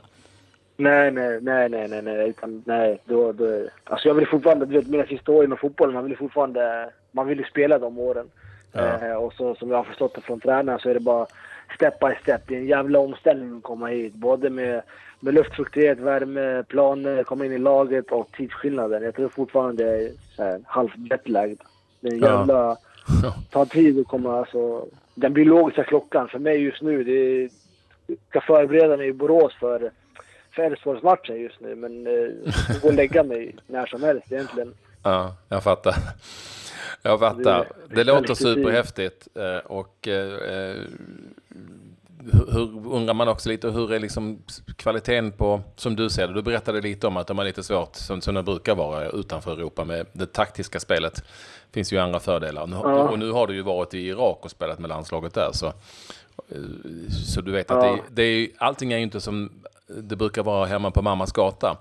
Nej, 0.76 1.10
nej, 1.10 1.38
nej, 1.42 1.68
nej, 1.68 1.88
nej, 1.88 2.02
nej, 2.02 2.28
utan, 2.28 2.62
nej, 2.66 2.98
då, 3.04 3.32
då, 3.32 3.66
alltså 3.84 4.08
jag 4.08 4.14
vill 4.14 4.26
fortfarande, 4.26 4.66
du 4.66 4.74
vet 4.74 4.88
mina 4.88 5.06
sista 5.06 5.32
år 5.32 5.44
inom 5.44 5.58
fotbollen, 5.58 5.94
man 5.94 6.04
vill 6.04 6.16
fortfarande, 6.16 6.90
man 7.10 7.26
vill 7.26 7.38
ju 7.38 7.44
spela 7.44 7.78
de 7.78 7.98
åren. 7.98 8.26
Ja. 8.72 9.06
Eh, 9.06 9.14
och 9.14 9.32
så 9.32 9.54
som 9.54 9.70
jag 9.70 9.76
har 9.76 9.84
förstått 9.84 10.14
det 10.14 10.20
från 10.20 10.40
tränaren 10.40 10.78
så 10.78 10.88
är 10.88 10.94
det 10.94 11.00
bara 11.00 11.26
step 11.74 12.00
by 12.00 12.14
step. 12.22 12.42
Det 12.46 12.54
är 12.54 12.58
en 12.58 12.66
jävla 12.66 12.98
omställning 12.98 13.56
att 13.56 13.62
komma 13.62 13.86
hit. 13.86 14.14
Både 14.14 14.50
med, 14.50 14.82
med 15.20 15.34
luftfuktighet, 15.34 15.98
värme, 15.98 16.62
planer, 16.62 17.24
komma 17.24 17.46
in 17.46 17.52
i 17.52 17.58
laget 17.58 18.10
och 18.10 18.28
tidsskillnaden. 18.36 19.02
Jag 19.02 19.14
tror 19.14 19.28
fortfarande 19.28 19.84
det 19.84 20.42
är 20.42 20.60
halvt 20.64 20.96
betlagd. 20.96 21.60
Det 22.00 22.08
är 22.08 22.12
en 22.12 22.20
jävla... 22.20 22.76
Ja. 23.22 23.34
tar 23.50 23.64
tid 23.64 24.00
att 24.00 24.06
komma, 24.06 24.38
alltså... 24.38 24.86
Den 25.14 25.32
biologiska 25.32 25.84
klockan 25.84 26.28
för 26.28 26.38
mig 26.38 26.62
just 26.62 26.82
nu, 26.82 27.04
det 27.04 27.12
är, 27.12 27.48
jag 28.06 28.18
ska 28.28 28.40
förbereda 28.40 28.96
mig 28.96 29.08
i 29.08 29.12
Borås 29.12 29.54
för 29.60 29.90
för 30.54 30.62
Elfsborgsmatchen 30.62 31.40
just 31.40 31.60
nu, 31.60 31.74
men 31.74 32.06
eh, 32.06 32.80
går 32.82 32.88
och 32.88 32.94
lägga 32.94 33.22
mig 33.22 33.56
när 33.66 33.86
som 33.86 34.02
helst 34.02 34.32
egentligen. 34.32 34.74
Ja, 35.04 35.36
jag 35.48 35.62
fattar. 35.62 35.94
Jag 37.02 37.20
fattar. 37.20 37.66
Det, 37.88 37.94
det 37.94 38.04
låter 38.04 38.34
superhäftigt. 38.34 39.28
Eh, 39.34 39.56
och 39.56 40.08
eh, 40.08 40.76
hur, 42.32 42.86
undrar 42.86 43.14
man 43.14 43.28
också 43.28 43.48
lite 43.48 43.70
hur 43.70 43.92
är 43.92 43.98
liksom 43.98 44.42
kvaliteten 44.76 45.32
på, 45.32 45.60
som 45.76 45.96
du 45.96 46.10
ser 46.10 46.28
det, 46.28 46.34
du 46.34 46.42
berättade 46.42 46.80
lite 46.80 47.06
om 47.06 47.16
att 47.16 47.26
de 47.26 47.38
har 47.38 47.44
lite 47.44 47.62
svårt, 47.62 47.96
som, 47.96 48.20
som 48.20 48.34
det 48.34 48.42
brukar 48.42 48.74
vara 48.74 49.08
utanför 49.08 49.52
Europa 49.52 49.84
med 49.84 50.06
det 50.12 50.26
taktiska 50.26 50.80
spelet. 50.80 51.14
Det 51.14 51.74
finns 51.74 51.92
ju 51.92 51.98
andra 51.98 52.20
fördelar. 52.20 52.68
Ja. 52.70 53.08
Och 53.08 53.18
nu 53.18 53.30
har 53.30 53.46
du 53.46 53.54
ju 53.54 53.62
varit 53.62 53.94
i 53.94 53.98
Irak 53.98 54.38
och 54.42 54.50
spelat 54.50 54.78
med 54.78 54.88
landslaget 54.88 55.34
där. 55.34 55.50
Så, 55.52 55.72
så 57.26 57.40
du 57.40 57.52
vet 57.52 57.70
att 57.70 57.84
ja. 57.84 57.92
det, 57.92 58.00
det 58.10 58.22
är, 58.22 58.48
allting 58.58 58.92
är 58.92 58.96
ju 58.96 59.02
inte 59.02 59.20
som 59.20 59.50
det 59.86 60.16
brukar 60.16 60.42
vara 60.42 60.66
hemma 60.66 60.90
på 60.90 61.02
mammas 61.02 61.32
gata. 61.32 61.76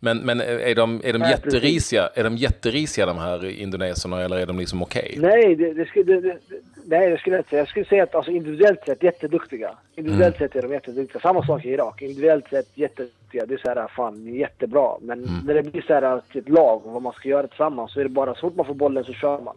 Men, 0.00 0.18
men 0.18 0.40
är 0.40 0.74
de, 0.74 1.00
är 1.04 1.12
de 1.12 1.18
nej, 1.18 1.30
jätterisiga, 1.30 2.08
är 2.14 2.24
de 2.24 2.36
jätterisiga 2.36 3.06
de 3.06 3.18
här 3.18 3.44
indoneserna 3.44 4.22
eller 4.22 4.36
är 4.36 4.46
de 4.46 4.58
liksom 4.58 4.82
okej? 4.82 5.14
Okay? 5.18 5.30
Nej, 5.30 5.56
det, 5.56 5.74
det, 5.74 5.86
skulle, 5.86 6.20
det, 6.20 6.38
nej, 6.86 7.10
det 7.10 7.18
skulle 7.18 7.36
jag 7.36 7.40
inte 7.40 7.50
säga. 7.50 7.60
Jag 7.60 7.68
skulle 7.68 7.84
säga 7.84 8.02
att 8.02 8.14
alltså, 8.14 8.30
individuellt 8.30 8.80
sett 8.86 9.02
jätteduktiga. 9.02 9.70
Individuellt 9.96 10.36
mm. 10.36 10.48
sett 10.48 10.56
är 10.56 10.68
de 10.68 10.74
jätteduktiga. 10.74 11.20
Samma 11.20 11.46
sak 11.46 11.64
i 11.64 11.68
Irak. 11.68 12.02
Individuellt 12.02 12.48
sett 12.48 12.68
jätteduktiga. 12.74 13.46
Det 13.46 13.54
är 13.54 13.58
så 13.58 13.68
här, 13.68 13.88
fan, 13.96 14.34
jättebra. 14.34 14.96
Men 15.00 15.24
mm. 15.24 15.40
när 15.46 15.54
det 15.54 15.62
blir 15.62 15.82
så 15.82 15.94
här 15.94 16.20
till 16.32 16.40
ett 16.40 16.48
lag 16.48 16.86
och 16.86 16.92
vad 16.92 17.02
man 17.02 17.12
ska 17.12 17.28
göra 17.28 17.46
tillsammans 17.46 17.92
så 17.92 18.00
är 18.00 18.04
det 18.04 18.10
bara 18.10 18.34
så 18.34 18.40
fort 18.40 18.56
man 18.56 18.66
får 18.66 18.74
bollen 18.74 19.04
så 19.04 19.12
kör 19.12 19.40
man. 19.40 19.56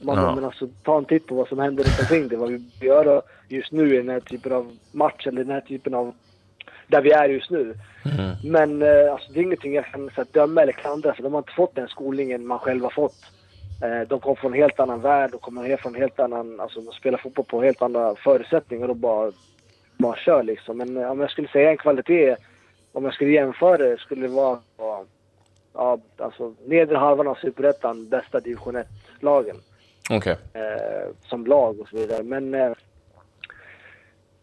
Man, 0.00 0.16
ja. 0.16 0.34
men 0.34 0.44
alltså, 0.44 0.68
ta 0.82 0.98
en 0.98 1.04
titt 1.04 1.26
på 1.26 1.34
vad 1.34 1.48
som 1.48 1.58
händer 1.58 1.84
runt 1.84 2.00
omkring 2.00 2.28
det. 2.28 2.36
Vad 2.36 2.50
vi 2.50 2.86
gör 2.86 3.22
just 3.48 3.72
nu 3.72 3.94
i 3.94 3.96
den 3.96 4.08
här 4.08 4.20
typen 4.20 4.52
av 4.52 4.76
match 4.92 5.26
eller 5.26 5.44
den 5.44 5.52
här 5.52 5.60
typen 5.60 5.94
av 5.94 6.14
där 6.88 7.00
vi 7.00 7.10
är 7.10 7.28
just 7.28 7.50
nu. 7.50 7.74
Mm. 8.04 8.36
Men 8.44 8.82
eh, 8.82 9.12
alltså, 9.12 9.32
det 9.32 9.40
är 9.40 9.42
ingenting 9.42 9.74
jag 9.74 9.86
kan 9.86 10.10
så, 10.14 10.24
döma 10.32 10.62
eller 10.62 10.72
klandra 10.72 11.14
för 11.14 11.22
de 11.22 11.32
har 11.32 11.40
inte 11.40 11.52
fått 11.52 11.74
den 11.74 11.88
skolningen 11.88 12.46
man 12.46 12.58
själv 12.58 12.82
har 12.82 12.90
fått. 12.90 13.16
Eh, 13.82 14.08
de 14.08 14.20
kommer 14.20 14.36
från 14.36 14.52
en 14.52 14.60
helt 14.60 14.80
annan 14.80 15.00
värld, 15.00 15.30
de 15.30 15.38
kommer 15.40 15.76
från 15.76 15.94
en 15.94 16.00
helt 16.00 16.20
annan, 16.20 16.60
alltså 16.60 16.80
de 16.80 16.92
spelar 16.92 17.18
fotboll 17.18 17.44
på 17.44 17.62
helt 17.62 17.82
andra 17.82 18.14
förutsättningar 18.14 18.88
och 18.88 18.96
bara, 18.96 19.32
bara 19.98 20.16
kör 20.16 20.42
liksom. 20.42 20.78
Men 20.78 20.96
eh, 20.96 21.10
om 21.10 21.20
jag 21.20 21.30
skulle 21.30 21.48
säga 21.48 21.70
en 21.70 21.76
kvalitet, 21.76 22.36
om 22.92 23.04
jag 23.04 23.14
skulle 23.14 23.30
jämföra 23.30 23.76
det, 23.76 23.98
skulle 23.98 24.22
det 24.22 24.34
vara 24.34 24.58
ja, 25.74 25.98
alltså 26.16 26.54
nedre 26.66 26.96
halvan 26.96 27.28
av 27.28 27.34
Superettan, 27.34 28.08
bästa 28.08 28.40
division 28.40 28.76
1-lagen. 28.76 29.56
Okay. 30.10 30.36
Eh, 30.52 31.08
som 31.28 31.46
lag 31.46 31.80
och 31.80 31.88
så 31.88 31.96
vidare. 31.96 32.22
Men 32.22 32.54
eh, 32.54 32.72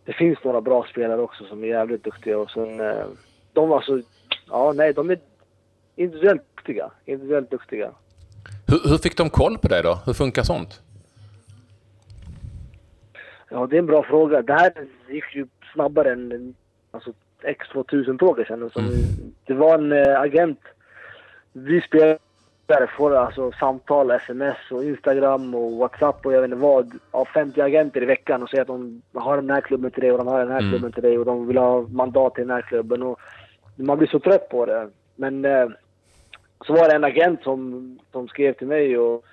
det 0.05 0.13
finns 0.13 0.39
några 0.43 0.61
bra 0.61 0.85
spelare 0.91 1.21
också 1.21 1.45
som 1.45 1.63
är 1.63 1.67
jävligt 1.67 2.03
duktiga 2.03 2.37
och 2.37 2.51
sen... 2.51 2.79
Eh, 2.79 3.05
de 3.53 3.71
alltså... 3.71 4.01
Ja, 4.49 4.73
nej, 4.75 4.93
de 4.93 5.09
är 5.09 5.19
individuellt 5.95 6.41
duktiga. 6.55 6.91
Individuellt 7.05 7.51
duktiga. 7.51 7.91
Hur, 8.67 8.89
hur 8.89 8.97
fick 8.97 9.17
de 9.17 9.29
koll 9.29 9.57
på 9.57 9.67
det 9.67 9.81
då? 9.81 9.99
Hur 10.05 10.13
funkar 10.13 10.43
sånt? 10.43 10.81
Ja, 13.49 13.67
det 13.67 13.75
är 13.75 13.79
en 13.79 13.85
bra 13.85 14.03
fråga. 14.03 14.41
Det 14.41 14.53
här 14.53 14.73
gick 15.09 15.35
ju 15.35 15.47
snabbare 15.73 16.11
än 16.11 16.55
alltså, 16.91 17.13
X2000-tåget 17.43 18.47
kändes 18.47 18.73
som. 18.73 18.85
Mm. 18.85 18.95
Det 19.45 19.53
var 19.53 19.73
en 19.77 19.91
äh, 19.91 20.19
agent. 20.21 20.59
Vi 21.53 21.81
spelade 21.81 22.17
där 22.65 22.87
får 22.97 23.15
alltså 23.15 23.51
samtal, 23.51 24.11
sms 24.11 24.57
och 24.71 24.83
Instagram 24.83 25.55
och 25.55 25.71
WhatsApp 25.71 26.25
och 26.25 26.33
jag 26.33 26.41
vet 26.41 26.51
inte 26.51 26.61
vad 26.61 26.99
av 27.11 27.25
50 27.25 27.61
agenter 27.61 28.03
i 28.03 28.05
veckan 28.05 28.43
och 28.43 28.49
säger 28.49 28.61
att 28.61 28.67
de 28.67 29.01
har 29.13 29.35
den 29.35 29.49
här 29.49 29.61
klubben 29.61 29.91
till 29.91 30.01
dig 30.01 30.11
och 30.11 30.17
de 30.17 30.27
har 30.27 30.39
den 30.39 30.51
här 30.51 30.59
mm. 30.59 30.71
klubben 30.71 30.91
till 30.91 31.03
dig 31.03 31.17
och 31.17 31.25
de 31.25 31.47
vill 31.47 31.57
ha 31.57 31.81
mandat 31.81 32.35
till 32.35 32.47
den 32.47 32.55
här 32.55 32.61
klubben. 32.61 33.03
Och 33.03 33.19
man 33.75 33.97
blir 33.97 34.07
så 34.07 34.19
trött 34.19 34.49
på 34.49 34.65
det. 34.65 34.89
Men 35.15 35.45
eh, 35.45 35.67
så 36.65 36.73
var 36.73 36.89
det 36.89 36.95
en 36.95 37.03
agent 37.03 37.43
som, 37.43 37.99
som 38.11 38.27
skrev 38.27 38.53
till 38.53 38.67
mig 38.67 38.97
och 38.97 39.25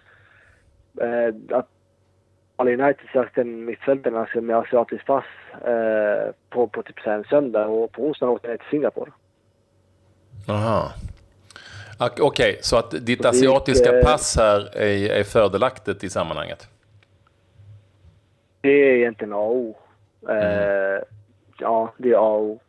eh, 1.01 1.35
att 1.51 1.68
All 2.57 2.68
United 2.68 3.09
sökte 3.12 3.40
en 3.40 3.64
mittfältare 3.64 4.21
alltså 4.21 4.40
med 4.40 4.57
asiatiskt 4.57 5.07
pass 5.07 5.25
eh, 5.64 6.35
på, 6.51 6.66
på 6.66 6.83
typ 6.83 7.07
en 7.07 7.25
söndag 7.25 7.66
och 7.66 7.92
på 7.92 8.03
onsdagen 8.03 8.35
åkte 8.35 8.49
jag 8.49 8.59
till 8.59 8.68
Singapore. 8.71 9.11
Aha. 10.49 10.92
Okej, 12.07 12.23
okay, 12.23 12.57
så 12.61 12.77
att 12.77 12.91
ditt 12.91 13.25
asiatiska 13.25 13.99
eh, 13.99 14.05
pass 14.05 14.37
här 14.37 14.77
är, 14.77 15.11
är 15.11 15.25
fördelaktigt 15.25 16.05
i 16.05 16.11
sammanhanget? 16.11 16.69
Det 18.61 18.69
är 18.69 18.97
egentligen 18.97 19.33
A 19.33 19.37
och 19.37 19.57
O. 19.57 19.77
Mm. 20.29 20.43
Eh, 20.43 21.03
ja, 21.59 21.95
det 21.97 22.11
är 22.11 22.15
A 22.15 22.31
och 22.31 22.43
O. 22.43 22.61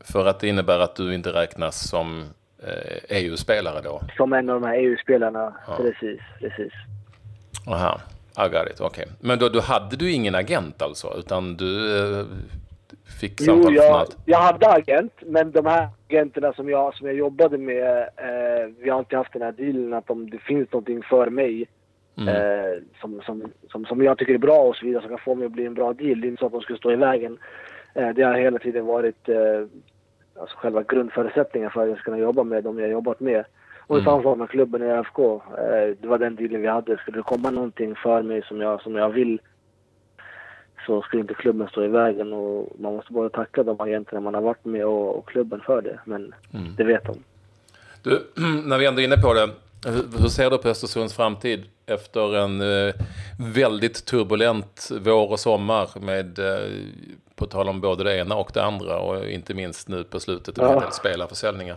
För 0.00 0.26
att 0.26 0.40
det 0.40 0.48
innebär 0.48 0.78
att 0.78 0.96
du 0.96 1.14
inte 1.14 1.32
räknas 1.32 1.88
som 1.88 2.24
eh, 2.62 3.18
EU-spelare 3.18 3.80
då? 3.82 4.00
Som 4.16 4.32
en 4.32 4.50
av 4.50 4.60
de 4.60 4.66
här 4.66 4.74
EU-spelarna, 4.74 5.54
ja. 5.66 5.76
precis, 5.76 6.20
precis. 6.38 6.72
Aha, 7.66 8.00
I 8.36 8.48
got 8.48 8.66
it, 8.72 8.80
okej. 8.80 9.04
Okay. 9.04 9.06
Men 9.20 9.38
då, 9.38 9.48
då 9.48 9.60
hade 9.60 9.96
du 9.96 10.12
ingen 10.12 10.34
agent 10.34 10.82
alltså, 10.82 11.14
utan 11.18 11.56
du 11.56 12.26
fick 13.20 13.40
samtal 13.40 13.74
jo, 13.74 13.82
jag, 13.82 14.06
jag 14.24 14.38
hade 14.38 14.68
agent, 14.68 15.12
men 15.26 15.50
de 15.50 15.66
här 15.66 15.88
agenterna 16.08 16.52
som 16.52 16.68
jag, 16.68 16.94
som 16.94 17.06
jag 17.06 17.16
jobbade 17.16 17.58
med, 17.58 17.98
eh, 17.98 18.72
vi 18.78 18.90
har 18.90 18.98
alltid 18.98 19.18
haft 19.18 19.32
den 19.32 19.42
här 19.42 19.52
dealen 19.52 19.94
att 19.94 20.10
om 20.10 20.30
det 20.30 20.38
finns 20.38 20.72
någonting 20.72 21.02
för 21.02 21.30
mig 21.30 21.68
mm. 22.18 22.28
eh, 22.28 22.78
som, 23.00 23.20
som, 23.26 23.42
som, 23.72 23.84
som 23.84 24.02
jag 24.02 24.18
tycker 24.18 24.34
är 24.34 24.38
bra 24.38 24.58
och 24.58 24.76
så 24.76 24.86
vidare, 24.86 25.02
som 25.02 25.10
kan 25.10 25.18
få 25.18 25.34
mig 25.34 25.46
att 25.46 25.52
bli 25.52 25.66
en 25.66 25.74
bra 25.74 25.92
deal. 25.92 26.20
Det 26.20 26.26
är 26.26 26.28
inte 26.28 26.40
så 26.40 26.46
att 26.46 26.52
de 26.52 26.60
skulle 26.60 26.78
stå 26.78 26.92
i 26.92 26.96
vägen. 26.96 27.38
Eh, 27.94 28.08
det 28.08 28.22
har 28.22 28.34
hela 28.34 28.58
tiden 28.58 28.86
varit 28.86 29.28
eh, 29.28 29.66
alltså 30.40 30.56
själva 30.56 30.82
grundförutsättningen 30.82 31.70
för 31.70 31.82
att 31.82 31.88
jag 31.88 31.98
ska 31.98 32.04
kunna 32.04 32.18
jobba 32.18 32.42
med 32.42 32.64
dem 32.64 32.78
jag 32.78 32.90
jobbat 32.90 33.20
med. 33.20 33.44
Och 33.86 33.96
mm. 33.96 34.04
samma 34.04 34.22
sak 34.22 34.38
med 34.38 34.50
klubben 34.50 34.82
i 34.82 34.86
ÖFK. 34.86 35.18
Eh, 35.18 35.96
det 36.00 36.08
var 36.08 36.18
den 36.18 36.36
dealen 36.36 36.60
vi 36.60 36.68
hade. 36.68 36.96
Skulle 36.96 37.18
det 37.18 37.22
komma 37.22 37.50
någonting 37.50 37.94
för 37.94 38.22
mig 38.22 38.42
som 38.42 38.60
jag, 38.60 38.82
som 38.82 38.94
jag 38.94 39.08
vill 39.08 39.40
så 40.88 41.02
skulle 41.02 41.20
inte 41.20 41.34
klubben 41.34 41.68
stå 41.68 41.84
i 41.84 41.88
vägen 41.88 42.32
och 42.32 42.72
man 42.78 42.94
måste 42.94 43.12
bara 43.12 43.28
tacka 43.28 43.62
de 43.62 43.80
agenterna 43.80 44.20
man 44.20 44.34
har 44.34 44.40
varit 44.40 44.64
med 44.64 44.86
och, 44.86 45.18
och 45.18 45.28
klubben 45.28 45.60
för 45.66 45.82
det. 45.82 46.00
Men 46.04 46.34
mm. 46.54 46.76
det 46.76 46.84
vet 46.84 47.04
de. 47.04 47.16
Du, 48.02 48.26
när 48.64 48.78
vi 48.78 48.86
ändå 48.86 49.00
är 49.00 49.04
inne 49.04 49.16
på 49.16 49.34
det. 49.34 49.48
Hur 50.20 50.28
ser 50.28 50.50
du 50.50 50.58
på 50.58 50.68
Östersunds 50.68 51.14
framtid 51.14 51.64
efter 51.86 52.36
en 52.36 52.60
eh, 52.60 52.94
väldigt 53.54 54.04
turbulent 54.04 54.88
vår 55.00 55.30
och 55.30 55.40
sommar 55.40 55.88
med, 56.00 56.38
eh, 56.38 56.70
på 57.34 57.46
tal 57.46 57.68
om 57.68 57.80
både 57.80 58.04
det 58.04 58.16
ena 58.18 58.34
och 58.34 58.50
det 58.54 58.62
andra 58.62 58.98
och 58.98 59.28
inte 59.28 59.54
minst 59.54 59.88
nu 59.88 60.04
på 60.04 60.20
slutet 60.20 60.56
med 60.56 60.66
ja. 60.66 60.72
en 60.72 60.80
del 60.80 60.92
spelarförsäljningar? 60.92 61.76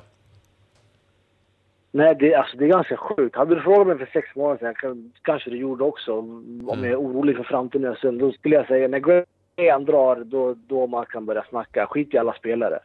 Nej, 1.92 2.16
det, 2.20 2.36
alltså, 2.36 2.58
det 2.58 2.66
är 2.66 2.70
ganska 2.70 2.98
sjukt. 2.98 3.36
Hade 3.36 3.56
du 3.56 3.62
frågat 3.62 3.88
mig 3.88 3.98
för 3.98 4.06
sex 4.14 4.36
månader 4.36 4.76
sedan, 4.82 5.12
kanske 5.22 5.50
du 5.50 5.58
gjorde 5.58 5.84
också, 5.84 6.20
om 6.20 6.70
mm. 6.74 6.84
jag 6.84 6.92
är 6.92 7.00
orolig 7.00 7.38
för 7.38 7.44
framtiden 7.44 7.92
Östersund, 7.92 8.20
då 8.20 8.32
skulle 8.32 8.56
jag 8.56 8.68
säga 8.68 8.88
när 8.88 9.26
Graham 9.58 9.86
drar, 9.86 10.16
då, 10.16 10.56
då 10.68 10.88
man 10.88 11.06
kan 11.06 11.26
börja 11.26 11.44
snacka. 11.50 11.88
Skit 11.88 12.14
i 12.14 12.18
alla 12.18 12.34
spelare. 12.34 12.80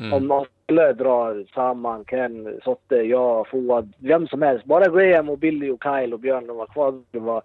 Mm. 0.00 0.12
Om 0.12 0.26
någon 0.26 0.46
spelare 0.64 0.92
drar, 0.92 1.44
Saman, 1.54 2.04
Ken, 2.04 2.60
Sotte, 2.64 2.96
jag, 2.96 3.48
Fouad, 3.48 3.92
vem 3.98 4.26
som 4.26 4.42
helst. 4.42 4.64
Bara 4.64 4.88
Graham 4.88 5.28
och 5.28 5.38
Billy 5.38 5.70
och 5.70 5.82
Kyle 5.82 6.12
och 6.12 6.20
Björn, 6.20 6.46
de 6.46 6.56
var 6.56 6.66
kvar. 6.66 7.02
Det 7.10 7.18
var 7.18 7.42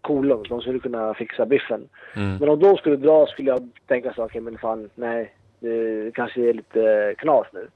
coola. 0.00 0.36
De 0.48 0.60
skulle 0.60 0.78
kunna 0.78 1.14
fixa 1.14 1.46
biffen. 1.46 1.88
Mm. 2.16 2.36
Men 2.36 2.48
om 2.48 2.58
de 2.58 2.76
skulle 2.76 2.96
dra 2.96 3.26
skulle 3.26 3.50
jag 3.50 3.68
tänka 3.86 4.12
så 4.12 4.24
okej 4.24 4.24
okay, 4.24 4.40
men 4.40 4.58
fan, 4.58 4.90
nej. 4.94 5.34
Det 5.60 6.14
kanske 6.14 6.48
är 6.48 6.52
lite 6.54 7.14
knas 7.18 7.46
nu. 7.52 7.68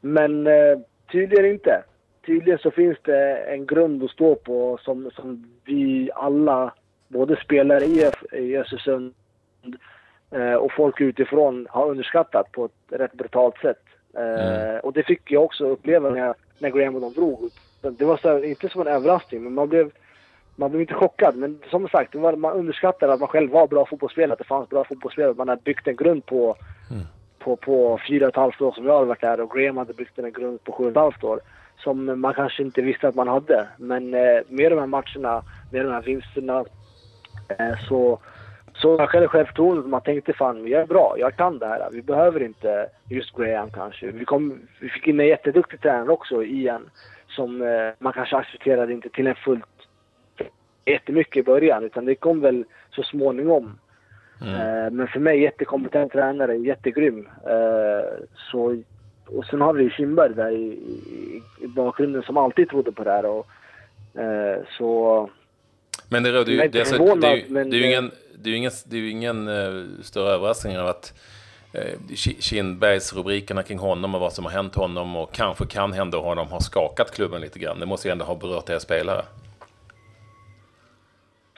Men 0.00 0.46
eh, 0.46 0.78
tydligen 1.12 1.46
inte. 1.46 1.82
Tydligen 2.26 2.58
så 2.58 2.70
finns 2.70 2.98
det 3.02 3.36
en 3.36 3.66
grund 3.66 4.02
att 4.02 4.10
stå 4.10 4.34
på 4.34 4.78
som, 4.82 5.10
som 5.14 5.50
vi 5.64 6.10
alla, 6.14 6.72
både 7.08 7.36
spelare 7.36 7.84
i, 7.84 8.10
i 8.32 8.56
Östersund 8.56 9.14
eh, 10.30 10.54
och 10.54 10.72
folk 10.72 11.00
utifrån 11.00 11.66
har 11.70 11.90
underskattat 11.90 12.52
på 12.52 12.64
ett 12.64 13.00
rätt 13.00 13.12
brutalt 13.12 13.58
sätt. 13.58 13.82
Eh, 14.16 14.68
mm. 14.68 14.80
Och 14.80 14.92
det 14.92 15.02
fick 15.02 15.30
jag 15.30 15.44
också 15.44 15.68
uppleva 15.68 16.10
när, 16.10 16.34
när 16.58 16.70
Graham 16.70 16.94
och 16.94 17.00
de 17.00 17.12
drog. 17.12 17.50
Det 17.80 18.04
var 18.04 18.16
så, 18.16 18.44
inte 18.44 18.68
som 18.68 18.80
en 18.80 18.86
överraskning, 18.86 19.42
men 19.42 19.54
man 19.54 19.68
blev, 19.68 19.90
man 20.56 20.70
blev 20.70 20.80
inte 20.80 20.94
chockad. 20.94 21.36
Men 21.36 21.58
som 21.70 21.88
sagt, 21.88 22.14
man 22.14 22.44
underskattade 22.44 23.12
att 23.12 23.20
man 23.20 23.28
själv 23.28 23.50
var 23.50 23.66
bra 23.66 23.86
fotbollsspelare, 23.86 24.32
att 24.32 24.38
det 24.38 24.44
fanns 24.44 24.68
bra 24.68 24.84
fotbollsspelare. 24.84 25.34
Man 25.34 25.48
hade 25.48 25.62
byggt 25.62 25.88
en 25.88 25.96
grund 25.96 26.26
på, 26.26 26.56
mm 26.90 27.02
på, 27.48 27.56
på 27.56 28.00
fyra 28.08 28.26
och 28.26 28.28
ett 28.28 28.36
halvt 28.36 28.60
år 28.60 28.72
som 28.72 28.86
jag 28.86 28.94
hade 28.94 29.06
varit 29.06 29.20
där 29.20 29.40
och 29.40 29.50
Graham 29.50 29.76
hade 29.76 29.94
byggt 29.94 30.18
en 30.18 30.32
grund 30.32 30.64
på 30.64 30.72
sju 30.72 30.84
och 30.84 30.90
ett 30.90 30.96
halvt 30.96 31.24
år. 31.24 31.40
Som 31.78 32.20
man 32.20 32.34
kanske 32.34 32.62
inte 32.62 32.82
visste 32.82 33.08
att 33.08 33.14
man 33.14 33.28
hade. 33.28 33.68
Men 33.76 34.14
eh, 34.14 34.40
med 34.48 34.72
de 34.72 34.78
här 34.78 34.86
matcherna, 34.86 35.42
med 35.72 35.84
de 35.84 35.92
här 35.92 36.02
vinsterna, 36.02 36.64
eh, 37.48 37.78
så 37.88 38.18
så 38.74 38.96
jag 38.98 39.06
hade 39.06 39.28
självförtroendet 39.28 39.86
man 39.86 40.00
tänkte 40.00 40.32
fan, 40.32 40.68
jag 40.68 40.82
är 40.82 40.86
bra, 40.86 41.14
jag 41.18 41.36
kan 41.36 41.58
det 41.58 41.66
här. 41.66 41.88
Vi 41.92 42.02
behöver 42.02 42.42
inte 42.42 42.88
just 43.10 43.36
Graham 43.36 43.70
kanske. 43.70 44.06
Vi, 44.06 44.24
kom, 44.24 44.60
vi 44.80 44.88
fick 44.88 45.06
in 45.06 45.20
en 45.20 45.26
jätteduktig 45.26 45.80
tränare 45.80 46.12
också, 46.12 46.44
Ian, 46.44 46.90
som 47.28 47.62
eh, 47.62 47.92
man 47.98 48.12
kanske 48.12 48.36
accepterade 48.36 48.92
inte 48.92 49.08
till 49.08 49.26
en 49.26 49.34
fullt 49.34 49.64
jättemycket 50.84 51.36
i 51.36 51.42
början, 51.42 51.84
utan 51.84 52.04
det 52.04 52.14
kom 52.14 52.40
väl 52.40 52.64
så 52.90 53.02
småningom. 53.02 53.78
Mm. 54.40 54.54
Eh, 54.54 54.90
men 54.90 55.08
för 55.08 55.20
mig 55.20 55.42
jättekompetent 55.42 56.12
tränare, 56.12 56.56
jättegrym. 56.56 57.28
Eh, 57.46 58.26
så, 58.50 58.82
och 59.26 59.44
sen 59.44 59.60
har 59.60 59.72
vi 59.72 59.90
Kindberg 59.90 60.34
där 60.34 60.50
i, 60.50 60.64
i, 60.64 61.42
i, 61.60 61.66
bakgrunden 61.66 62.22
som 62.22 62.36
alltid 62.36 62.68
trodde 62.68 62.92
på 62.92 63.04
det 63.04 63.10
här. 63.10 63.26
Och, 63.26 63.46
eh, 64.20 64.58
så... 64.78 65.30
Men 66.08 66.22
det 66.22 66.32
råder 66.32 66.52
ju... 66.52 66.58
Det, 66.58 66.64
är, 66.64 66.68
det, 66.68 67.20
det, 67.20 67.44
det, 67.54 67.64
det 67.64 67.76
är 67.76 67.80
ju 67.80 67.86
ingen 67.86 68.10
det 68.42 68.48
är 68.48 68.50
ju 68.50 68.56
ingen, 68.56 68.72
det 68.84 68.96
är 68.96 69.10
ingen 69.10 69.50
större 70.02 70.30
överraskning 70.32 70.78
av 70.78 70.86
att 70.86 71.14
Kindbergs 72.38 73.12
rubrikerna 73.12 73.62
kring 73.62 73.78
honom 73.78 74.14
och 74.14 74.20
vad 74.20 74.32
som 74.32 74.44
har 74.44 74.52
hänt 74.52 74.74
honom 74.74 75.16
och 75.16 75.32
kanske 75.32 75.66
kan 75.66 75.92
hända 75.92 76.18
honom 76.18 76.48
har 76.48 76.60
skakat 76.60 77.14
klubben 77.14 77.40
lite 77.40 77.58
grann. 77.58 77.80
Det 77.80 77.86
måste 77.86 78.08
ju 78.08 78.12
ändå 78.12 78.24
ha 78.24 78.34
berört 78.34 78.70
er 78.70 78.78
spelare. 78.78 79.22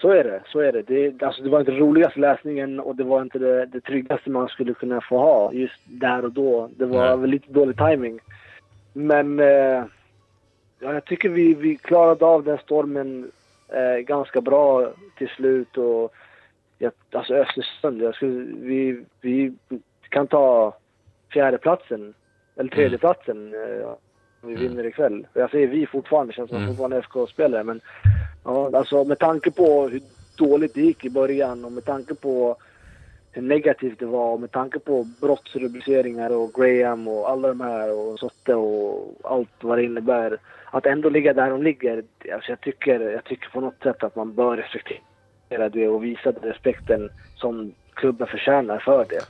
Så 0.01 0.09
är 0.11 0.25
det, 0.25 0.43
så 0.47 0.61
är 0.61 0.73
det. 0.73 0.83
Det, 0.83 1.23
alltså 1.23 1.43
det 1.43 1.51
var 1.51 1.61
inte 1.61 1.73
den 1.73 1.81
roligaste 1.81 2.21
läsningen 2.21 2.81
och 2.81 2.97
det 2.97 3.05
var 3.05 3.23
inte 3.23 3.39
det, 3.39 3.67
det 3.67 3.81
tryggaste 3.81 4.31
man 4.31 4.49
skulle 4.49 4.75
kunna 4.75 5.01
få 5.01 5.19
ha 5.19 5.53
just 5.53 5.81
där 5.85 6.25
och 6.25 6.33
då. 6.33 6.71
Det 6.77 6.87
var 6.87 7.17
väl 7.17 7.31
lite 7.31 7.53
dålig 7.53 7.77
timing. 7.77 8.21
Men 8.93 9.41
eh, 9.41 9.85
ja, 10.79 10.93
jag 10.95 11.05
tycker 11.05 11.29
vi, 11.29 11.55
vi 11.55 11.77
klarade 11.77 12.25
av 12.25 12.45
den 12.45 12.59
stormen 12.59 13.31
eh, 13.69 13.99
ganska 13.99 14.41
bra 14.41 14.93
till 15.19 15.29
slut. 15.29 15.77
Och 15.77 16.15
jag, 16.79 16.93
alltså 17.13 17.35
Östersund, 17.35 18.03
jag 18.03 18.15
skulle, 18.15 18.47
vi, 18.61 19.05
vi 19.21 19.55
kan 20.09 20.27
ta 20.27 20.77
fjärdeplatsen 21.33 22.15
eller 22.57 22.71
tredjeplatsen 22.71 23.55
mm. 23.55 23.87
om 24.41 24.49
vi 24.49 24.55
mm. 24.55 24.69
vinner 24.69 24.87
ikväll. 24.87 25.27
Jag 25.33 25.51
säger 25.51 25.67
vi 25.67 25.87
fortfarande, 25.87 26.33
känns 26.33 26.49
som 26.49 26.57
mm. 26.57 26.69
fortfarande 26.69 26.99
FK-spelare. 26.99 27.65
Men 27.65 27.81
ja, 28.45 28.71
alltså 28.75 29.05
med 29.05 29.19
tanke 29.19 29.51
på 29.51 29.89
hur 29.89 30.03
dåligt 30.37 30.75
det 30.75 30.81
gick 30.81 31.05
i 31.05 31.11
början 31.11 31.65
och 31.65 31.73
med 31.73 31.85
tanke 31.85 32.15
på 32.15 32.57
hur 33.33 33.43
negativt 33.43 33.99
det 33.99 34.07
var 34.07 34.33
och 34.33 34.41
med 34.41 34.51
tanke 34.51 34.79
på 34.79 35.07
brottsrubriceringar 35.21 36.31
och 36.31 36.55
Graham 36.55 37.09
och 37.09 37.31
alla 37.31 37.49
de 37.49 37.61
här 37.61 37.93
och 37.93 38.19
Sotte 38.19 38.55
och 38.55 39.17
allt 39.25 39.51
vad 39.61 39.79
det 39.79 39.85
innebär. 39.85 40.39
Att 40.71 40.87
ändå 40.87 41.09
ligga 41.09 41.33
där 41.33 41.51
de 41.51 41.63
ligger, 41.63 42.05
alltså 42.35 42.51
jag 42.51 42.61
tycker, 42.61 43.01
jag 43.01 43.25
tycker 43.25 43.49
på 43.49 43.61
något 43.61 43.83
sätt 43.83 44.03
att 44.03 44.17
man 44.17 44.35
bör 44.35 44.57
respektera 44.57 45.69
det 45.69 45.89
och 45.89 46.05
visade 46.05 46.51
respekten 46.51 47.11
som 47.37 47.75
klubben 47.95 48.27
förtjänar 48.27 48.79
för 48.79 49.07
det. 49.09 49.25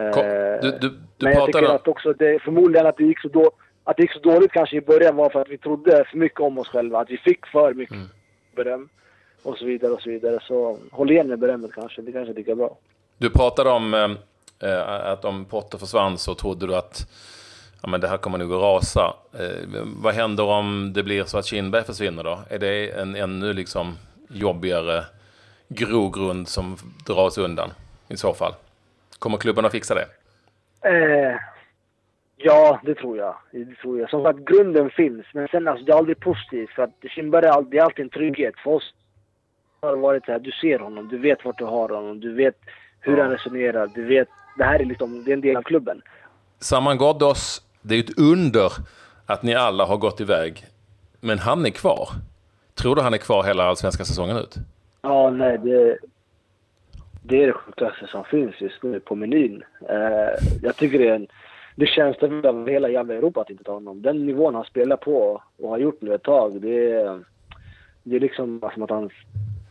Eh, 0.00 0.60
du, 0.62 0.70
du, 0.70 0.88
du 1.16 1.24
men 1.24 1.32
jag 1.32 1.46
tycker 1.46 1.74
att 1.74 1.88
också 1.88 2.12
det, 2.12 2.42
förmodligen 2.42 2.86
att 2.86 2.96
det, 2.96 3.04
gick 3.04 3.20
så 3.20 3.28
då, 3.28 3.50
att 3.84 3.96
det 3.96 4.02
gick 4.02 4.12
så 4.12 4.18
dåligt 4.18 4.52
kanske 4.52 4.76
i 4.76 4.80
början 4.80 5.16
var 5.16 5.30
för 5.30 5.40
att 5.40 5.48
vi 5.48 5.58
trodde 5.58 6.04
för 6.10 6.18
mycket 6.18 6.40
om 6.40 6.58
oss 6.58 6.68
själva. 6.68 7.00
Att 7.00 7.10
vi 7.10 7.16
fick 7.16 7.46
för 7.46 7.74
mycket 7.74 7.96
mm. 7.96 8.08
Beröm 8.54 8.88
och 9.42 9.58
så 9.58 9.64
vidare 9.64 9.92
och 9.92 10.02
så 10.02 10.10
vidare. 10.10 10.38
Så 10.42 10.78
håll 10.90 11.10
igen 11.10 11.28
med 11.28 11.38
berömmet 11.38 11.72
kanske. 11.74 12.02
Det 12.02 12.12
kanske 12.12 12.32
är 12.32 12.36
lika 12.36 12.54
bra. 12.54 12.76
Du 13.18 13.30
pratade 13.30 13.70
om 13.70 13.94
eh, 13.94 14.10
eh, 14.70 15.06
att 15.06 15.24
om 15.24 15.44
Potter 15.44 15.78
försvann 15.78 16.18
så 16.18 16.34
trodde 16.34 16.66
du 16.66 16.76
att 16.76 17.06
ja, 17.82 17.88
men 17.88 18.00
det 18.00 18.08
här 18.08 18.16
kommer 18.16 18.38
nog 18.38 18.52
att 18.52 18.60
rasa. 18.60 19.14
Eh, 19.38 19.82
vad 20.02 20.14
händer 20.14 20.44
om 20.44 20.92
det 20.94 21.02
blir 21.02 21.24
så 21.24 21.38
att 21.38 21.46
Kindberg 21.46 21.84
försvinner 21.84 22.24
då? 22.24 22.38
Är 22.50 22.58
det 22.58 22.90
en 22.90 23.16
ännu 23.16 23.52
liksom 23.52 23.98
jobbigare 24.28 25.04
grogrund 25.68 26.48
som 26.48 26.76
dras 27.06 27.38
undan 27.38 27.70
i 28.08 28.16
så 28.16 28.34
fall? 28.34 28.54
Kommer 29.18 29.38
klubben 29.38 29.64
att 29.64 29.72
fixa 29.72 29.94
det? 29.94 30.06
Eh, 30.88 31.36
ja, 32.36 32.80
det 32.84 32.94
tror 32.94 33.16
jag. 33.16 33.36
Det 33.52 33.74
tror 33.74 34.00
jag. 34.00 34.10
Som 34.10 34.22
sagt, 34.22 34.38
grunden 34.38 34.90
finns. 34.90 35.26
Men 35.32 35.48
sen 35.48 35.68
alltså, 35.68 35.84
det 35.84 35.92
är 35.92 35.96
aldrig 35.96 36.20
positivt. 36.20 36.70
För 36.70 36.82
att 36.82 36.90
det 37.00 37.78
är 37.78 37.82
alltid 37.82 38.04
en 38.04 38.10
trygghet. 38.10 38.54
För 38.64 38.70
oss 38.70 38.94
har 39.80 39.96
varit 39.96 40.24
så 40.24 40.32
här, 40.32 40.38
du 40.38 40.50
ser 40.50 40.78
honom, 40.78 41.08
du 41.08 41.18
vet 41.18 41.44
vart 41.44 41.58
du 41.58 41.64
har 41.64 41.88
honom, 41.88 42.20
du 42.20 42.34
vet 42.34 42.56
hur 43.00 43.16
ja. 43.16 43.22
han 43.22 43.32
resonerar, 43.32 43.86
du 43.94 44.04
vet. 44.04 44.28
Det 44.58 44.64
här 44.64 44.80
är 44.80 44.84
liksom, 44.84 45.24
det 45.24 45.30
är 45.30 45.34
en 45.34 45.40
del 45.40 45.56
av 45.56 45.62
klubben. 45.62 46.02
Saman 46.58 46.98
Ghoddos, 46.98 47.62
det 47.82 47.94
är 47.94 48.00
ett 48.00 48.18
under 48.18 48.72
att 49.26 49.42
ni 49.42 49.54
alla 49.54 49.84
har 49.84 49.96
gått 49.96 50.20
iväg. 50.20 50.64
Men 51.20 51.38
han 51.38 51.66
är 51.66 51.70
kvar. 51.70 52.08
Tror 52.74 52.96
du 52.96 53.02
han 53.02 53.14
är 53.14 53.18
kvar 53.18 53.44
hela 53.44 53.64
allsvenska 53.64 54.04
säsongen 54.04 54.36
ut? 54.36 54.54
Ja, 55.02 55.30
nej, 55.30 55.58
det, 55.58 55.98
det 57.22 57.42
är 57.42 57.46
det 57.46 57.52
sjukaste 57.52 58.06
som 58.06 58.24
finns 58.24 58.60
just 58.60 58.82
nu 58.82 59.00
på 59.00 59.14
menyn. 59.14 59.62
Eh, 59.88 60.44
jag 60.62 60.76
tycker 60.76 60.98
det 60.98 61.08
är 61.08 61.14
en, 61.14 61.26
det 61.74 61.86
känns 61.86 62.16
det 62.16 62.48
av 62.48 62.68
hela 62.68 62.88
jävla 62.88 63.14
Europa 63.14 63.40
att 63.40 63.50
inte 63.50 63.64
ta 63.64 63.72
honom. 63.72 64.02
Den 64.02 64.26
nivån 64.26 64.54
han 64.54 64.64
spelar 64.64 64.96
på 64.96 65.42
och 65.58 65.68
har 65.68 65.78
gjort 65.78 66.02
nu 66.02 66.14
ett 66.14 66.22
tag, 66.22 66.60
det 66.60 66.92
är, 66.92 67.24
det 68.02 68.16
är 68.16 68.20
liksom 68.20 68.60
som 68.74 68.82
att 68.82 68.90
han, 68.90 69.10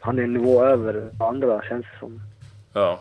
han 0.02 0.20
är 0.20 0.24
en 0.24 0.34
nivå 0.34 0.64
över 0.64 1.10
andra, 1.20 1.62
känns 1.62 1.86
det 1.94 2.00
som. 2.00 2.20
Ja. 2.74 3.00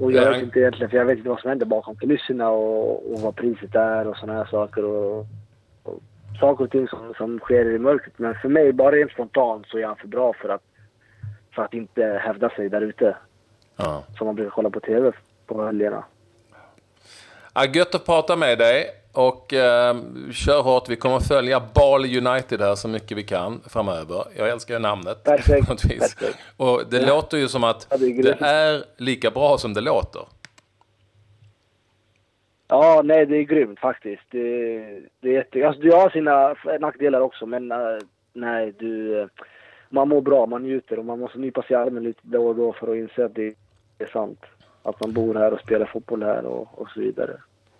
Och 0.00 0.12
jag 0.12 0.30
vet 0.30 0.42
inte 0.42 0.60
egentligen, 0.60 0.90
för 0.90 0.96
jag 0.96 1.04
vet 1.04 1.18
inte 1.18 1.28
vad 1.28 1.40
som 1.40 1.48
händer 1.48 1.66
bakom 1.66 1.96
kulisserna 1.96 2.48
och, 2.48 3.12
och 3.12 3.20
vad 3.20 3.36
priset 3.36 3.74
är 3.74 4.06
och 4.06 4.16
sådana 4.16 4.38
här 4.38 4.44
saker. 4.50 4.84
Och, 4.84 5.26
och 5.82 6.00
saker 6.40 6.64
och 6.64 6.70
ting 6.70 6.88
som, 6.88 7.14
som 7.16 7.38
sker 7.38 7.64
i 7.64 7.78
mörkret. 7.78 8.18
Men 8.18 8.34
för 8.34 8.48
mig, 8.48 8.72
bara 8.72 8.96
rent 8.96 9.12
spontant, 9.12 9.66
så 9.66 9.78
är 9.78 9.86
han 9.86 9.96
för 9.96 10.08
bra 10.08 10.32
för 10.32 10.48
att 10.48 10.62
för 11.54 11.62
att 11.62 11.74
inte 11.74 12.04
hävda 12.04 12.50
sig 12.50 12.68
där 12.68 12.80
ute. 12.80 13.16
Ja. 13.76 14.04
Som 14.18 14.26
man 14.26 14.34
brukar 14.36 14.50
kolla 14.50 14.70
på 14.70 14.80
tv 14.80 15.12
på 15.46 15.64
helgerna. 15.64 16.04
Ja, 17.58 17.64
gött 17.64 17.94
att 17.94 18.06
prata 18.06 18.36
med 18.36 18.58
dig 18.58 18.86
och 19.12 19.54
eh, 19.54 19.96
kör 20.32 20.62
hårt. 20.62 20.88
Vi 20.88 20.96
kommer 20.96 21.20
följa 21.20 21.60
Bal 21.74 22.04
United 22.04 22.60
här 22.60 22.74
så 22.74 22.88
mycket 22.88 23.16
vi 23.16 23.22
kan 23.22 23.60
framöver. 23.68 24.24
Jag 24.36 24.48
älskar 24.48 24.78
namnet. 24.78 25.24
Perfekt. 25.24 25.68
Perfekt. 25.68 26.38
Och 26.56 26.82
det 26.90 27.00
ja. 27.00 27.06
låter 27.06 27.38
ju 27.38 27.48
som 27.48 27.64
att 27.64 27.86
ja, 27.90 27.96
det, 27.96 28.06
är 28.06 28.22
det 28.22 28.46
är 28.46 28.84
lika 28.96 29.30
bra 29.30 29.58
som 29.58 29.74
det 29.74 29.80
låter. 29.80 30.22
Ja, 32.68 33.02
nej 33.04 33.26
det 33.26 33.36
är 33.36 33.42
grymt 33.42 33.80
faktiskt. 33.80 34.22
Det, 34.30 34.40
det 35.20 35.28
är 35.28 35.32
jätte... 35.32 35.66
Alltså, 35.66 35.82
det 35.82 35.96
har 35.96 36.10
sina 36.10 36.54
nackdelar 36.80 37.20
också 37.20 37.46
men 37.46 37.72
uh, 37.72 37.98
nej 38.32 38.72
du 38.78 39.28
man 39.88 40.08
mår 40.08 40.20
bra, 40.20 40.46
man 40.46 40.62
njuter 40.62 40.98
och 40.98 41.04
man 41.04 41.18
måste 41.18 41.38
nypa 41.38 41.62
sig 41.62 41.72
i 41.72 41.76
armen 41.76 42.02
lite 42.02 42.20
då 42.22 42.46
och 42.46 42.56
då 42.56 42.72
för 42.72 42.90
att 42.90 42.96
inse 42.96 43.24
att 43.24 43.34
det 43.34 43.54
är 43.98 44.06
sant 44.06 44.40
att 44.88 45.00
man 45.00 45.12
bor 45.12 45.34
här 45.34 45.52
och 45.52 45.60
spelar 45.60 45.86
fotboll 45.86 46.22
här 46.22 46.44
och, 46.44 46.80
och 46.80 46.88
så 46.88 47.00
vidare. 47.00 47.36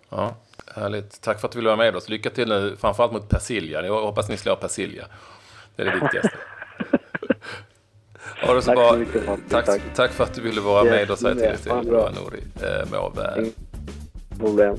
Ja, 0.09 0.35
härligt. 0.75 1.21
Tack 1.21 1.39
för 1.39 1.47
att 1.47 1.51
du 1.51 1.59
ville 1.59 1.69
vara 1.69 1.77
med 1.77 1.95
oss. 1.95 2.09
Lycka 2.09 2.29
till 2.29 2.49
nu, 2.49 2.75
framförallt 2.79 3.13
mot 3.13 3.29
Persilja. 3.29 3.85
Jag 3.85 4.01
hoppas 4.01 4.29
ni 4.29 4.37
slår 4.37 4.55
Persilja. 4.55 5.05
Det 5.75 5.81
är 5.81 5.85
det 5.85 5.99
viktigaste. 5.99 6.37
Ha 8.41 8.53
det 8.53 8.61
så 8.61 8.65
tack 8.65 8.75
bra. 8.75 8.91
Så 8.91 8.97
mycket, 8.97 9.23
tack, 9.49 9.65
tack. 9.65 9.81
tack, 9.95 10.11
för 10.11 10.23
att 10.23 10.33
du 10.33 10.41
ville 10.41 10.61
vara 10.61 10.85
yes, 10.85 10.91
med 10.91 11.11
och 11.11 11.19
säga 11.19 11.55
till 11.55 11.63
till 11.63 11.91
Noah 11.91 12.13
Nouri. 12.13 12.43
Må 12.91 13.09
väl. 13.09 13.51
Problem. 14.39 14.77